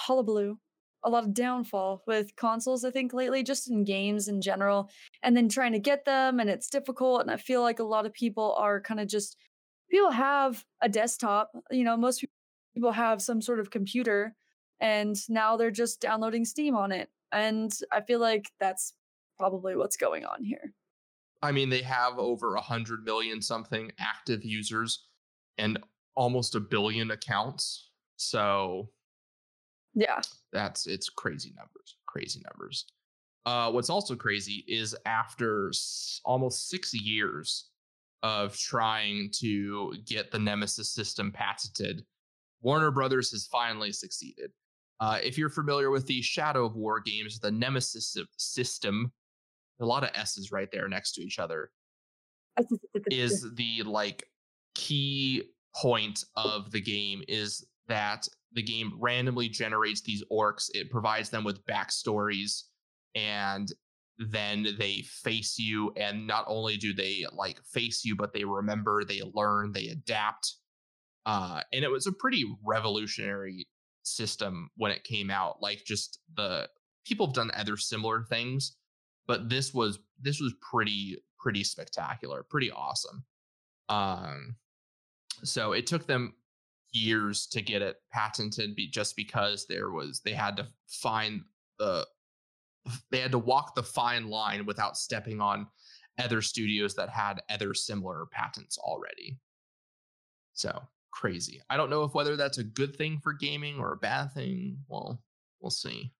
[0.00, 0.58] hullabaloo,
[1.02, 2.84] a lot of downfall with consoles.
[2.84, 4.90] I think lately, just in games in general,
[5.22, 7.22] and then trying to get them, and it's difficult.
[7.22, 9.36] And I feel like a lot of people are kind of just
[9.90, 11.52] people have a desktop.
[11.70, 12.24] You know, most
[12.74, 14.34] people have some sort of computer,
[14.80, 17.08] and now they're just downloading Steam on it.
[17.32, 18.94] And I feel like that's
[19.38, 20.72] probably what's going on here.
[21.42, 25.08] I mean, they have over a hundred million something active users
[25.58, 25.78] and
[26.14, 27.90] almost a billion accounts.
[28.16, 28.90] So
[29.94, 30.20] Yeah.
[30.52, 32.86] that's it's crazy numbers, crazy numbers.
[33.46, 37.70] Uh, what's also crazy is after s- almost six years
[38.22, 42.06] of trying to get the Nemesis system patented,
[42.62, 44.50] Warner Brothers has finally succeeded.
[45.04, 49.12] Uh, if you're familiar with the Shadow of War games, the Nemesis system,
[49.78, 51.70] a lot of S's right there next to each other,
[53.10, 54.24] is the like
[54.74, 55.42] key
[55.76, 61.44] point of the game is that the game randomly generates these orcs it provides them
[61.44, 62.62] with backstories
[63.14, 63.72] and
[64.18, 69.04] then they face you and not only do they like face you but they remember
[69.04, 70.54] they learn they adapt
[71.26, 73.66] uh and it was a pretty revolutionary
[74.04, 76.68] system when it came out like just the
[77.04, 78.76] people have done other similar things
[79.26, 83.24] but this was this was pretty pretty spectacular pretty awesome.
[83.88, 84.56] Um
[85.42, 86.34] so it took them
[86.92, 91.42] years to get it patented be, just because there was they had to find
[91.78, 92.06] the
[93.10, 95.66] they had to walk the fine line without stepping on
[96.18, 99.38] other studios that had other similar patents already.
[100.52, 100.82] So
[101.14, 104.32] crazy i don't know if whether that's a good thing for gaming or a bad
[104.32, 105.22] thing well
[105.60, 106.12] we'll see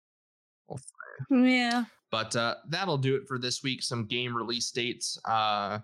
[0.68, 0.94] we'll see.
[1.30, 1.84] Yeah.
[2.10, 3.82] But uh, that'll do it for this week.
[3.82, 5.18] Some game release dates.
[5.24, 5.80] Uh,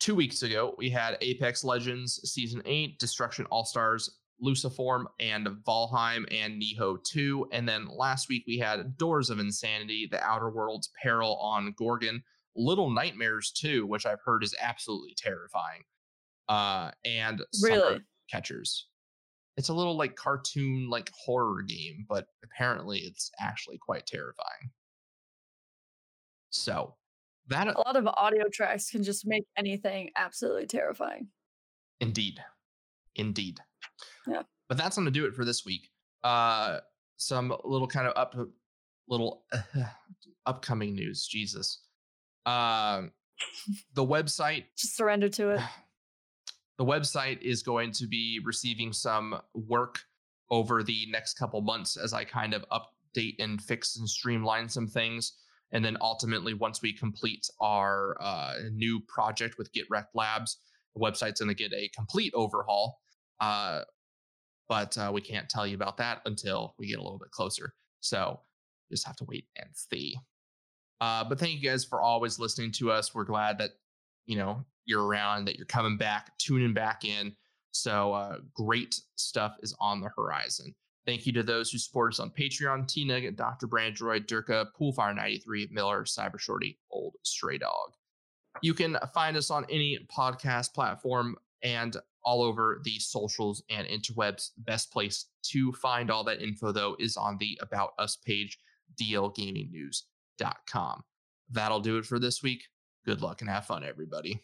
[0.00, 6.26] two weeks ago, we had Apex Legends Season 8, Destruction All Stars, Luciform, and Valheim,
[6.30, 7.48] and Nioh 2.
[7.52, 12.22] And then last week, we had Doors of Insanity, The Outer Worlds, Peril on Gorgon,
[12.54, 15.82] Little Nightmares 2, which I've heard is absolutely terrifying,
[16.48, 18.00] uh, and Summer Really?
[18.30, 18.88] Catchers.
[19.56, 24.70] It's a little like cartoon, like horror game, but apparently it's actually quite terrifying.
[26.50, 26.94] So
[27.48, 31.28] that A lot of audio tracks can just make anything absolutely terrifying.
[32.00, 32.40] Indeed.
[33.14, 33.60] Indeed.
[34.26, 34.42] Yeah.
[34.68, 35.88] But that's going to do it for this week.
[36.24, 36.80] Uh
[37.18, 38.34] some little kind of up
[39.08, 39.84] little uh,
[40.46, 41.82] upcoming news, Jesus.
[42.44, 43.12] Um
[43.94, 45.60] the website Just surrender to it.
[46.78, 50.00] the website is going to be receiving some work
[50.50, 54.86] over the next couple months as I kind of update and fix and streamline some
[54.86, 55.32] things.
[55.72, 60.58] And then ultimately, once we complete our uh, new project with GitRec Labs,
[60.94, 63.00] the website's going to get a complete overhaul.
[63.40, 63.82] Uh,
[64.68, 67.74] but uh, we can't tell you about that until we get a little bit closer.
[68.00, 68.40] So
[68.90, 70.16] just have to wait and see.
[71.00, 73.14] Uh, but thank you guys for always listening to us.
[73.14, 73.70] We're glad that
[74.24, 77.34] you know you're around, that you're coming back, tuning back in.
[77.72, 80.74] So uh, great stuff is on the horizon.
[81.04, 83.68] Thank you to those who support us on Patreon: T Nugget, Dr.
[83.68, 87.92] Brandroid, Durka, Poolfire93, Miller, Cyber Shorty, Old Stray Dog.
[88.62, 94.50] You can find us on any podcast platform and all over the socials and interwebs.
[94.56, 98.58] The best place to find all that info, though, is on the About Us page,
[99.00, 101.04] dlgamingnews.com.
[101.50, 102.64] That'll do it for this week.
[103.04, 104.42] Good luck and have fun, everybody.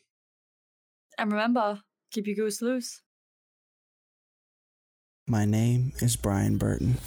[1.23, 1.79] And remember,
[2.11, 3.01] keep your goose loose.
[5.29, 6.99] My name is Brian Burton.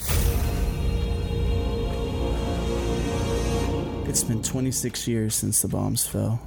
[4.08, 6.40] It's been 26 years since the bombs fell.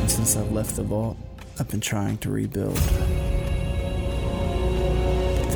[0.00, 1.16] And since I've left the vault,
[1.58, 2.76] I've been trying to rebuild.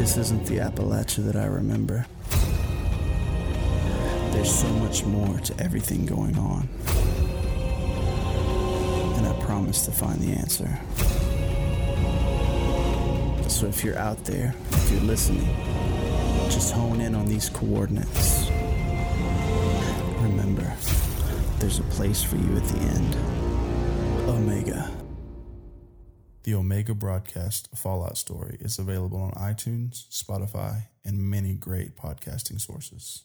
[0.01, 2.07] This isn't the Appalachia that I remember.
[4.33, 6.67] There's so much more to everything going on.
[9.25, 10.69] And I promise to find the answer.
[13.49, 15.49] So if you're out there, if you're listening,
[16.51, 18.51] just hone in on these coordinates.
[20.21, 20.71] Remember,
[21.59, 23.17] there's a place for you at the end.
[24.29, 24.91] Omega.
[26.43, 33.25] The Omega Broadcast Fallout Story is available on iTunes, Spotify, and many great podcasting sources.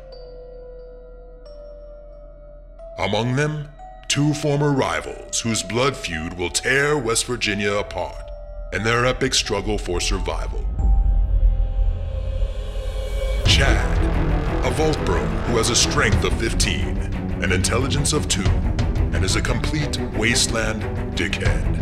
[2.97, 3.69] Among them,
[4.09, 8.29] two former rivals whose blood feud will tear West Virginia apart
[8.73, 10.65] in their epic struggle for survival.
[13.45, 16.97] Chad, a vault bro who has a strength of 15,
[17.41, 20.81] an intelligence of 2, and is a complete wasteland
[21.17, 21.81] dickhead.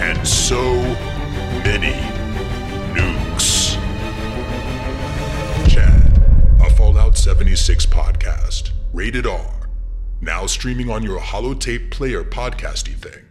[0.00, 0.60] and so
[1.64, 1.94] many
[2.94, 3.74] nukes.
[5.68, 6.20] Chad,
[6.60, 9.68] a Fallout 76 podcast, rated R,
[10.20, 13.23] now streaming on your holotape player podcasty thing.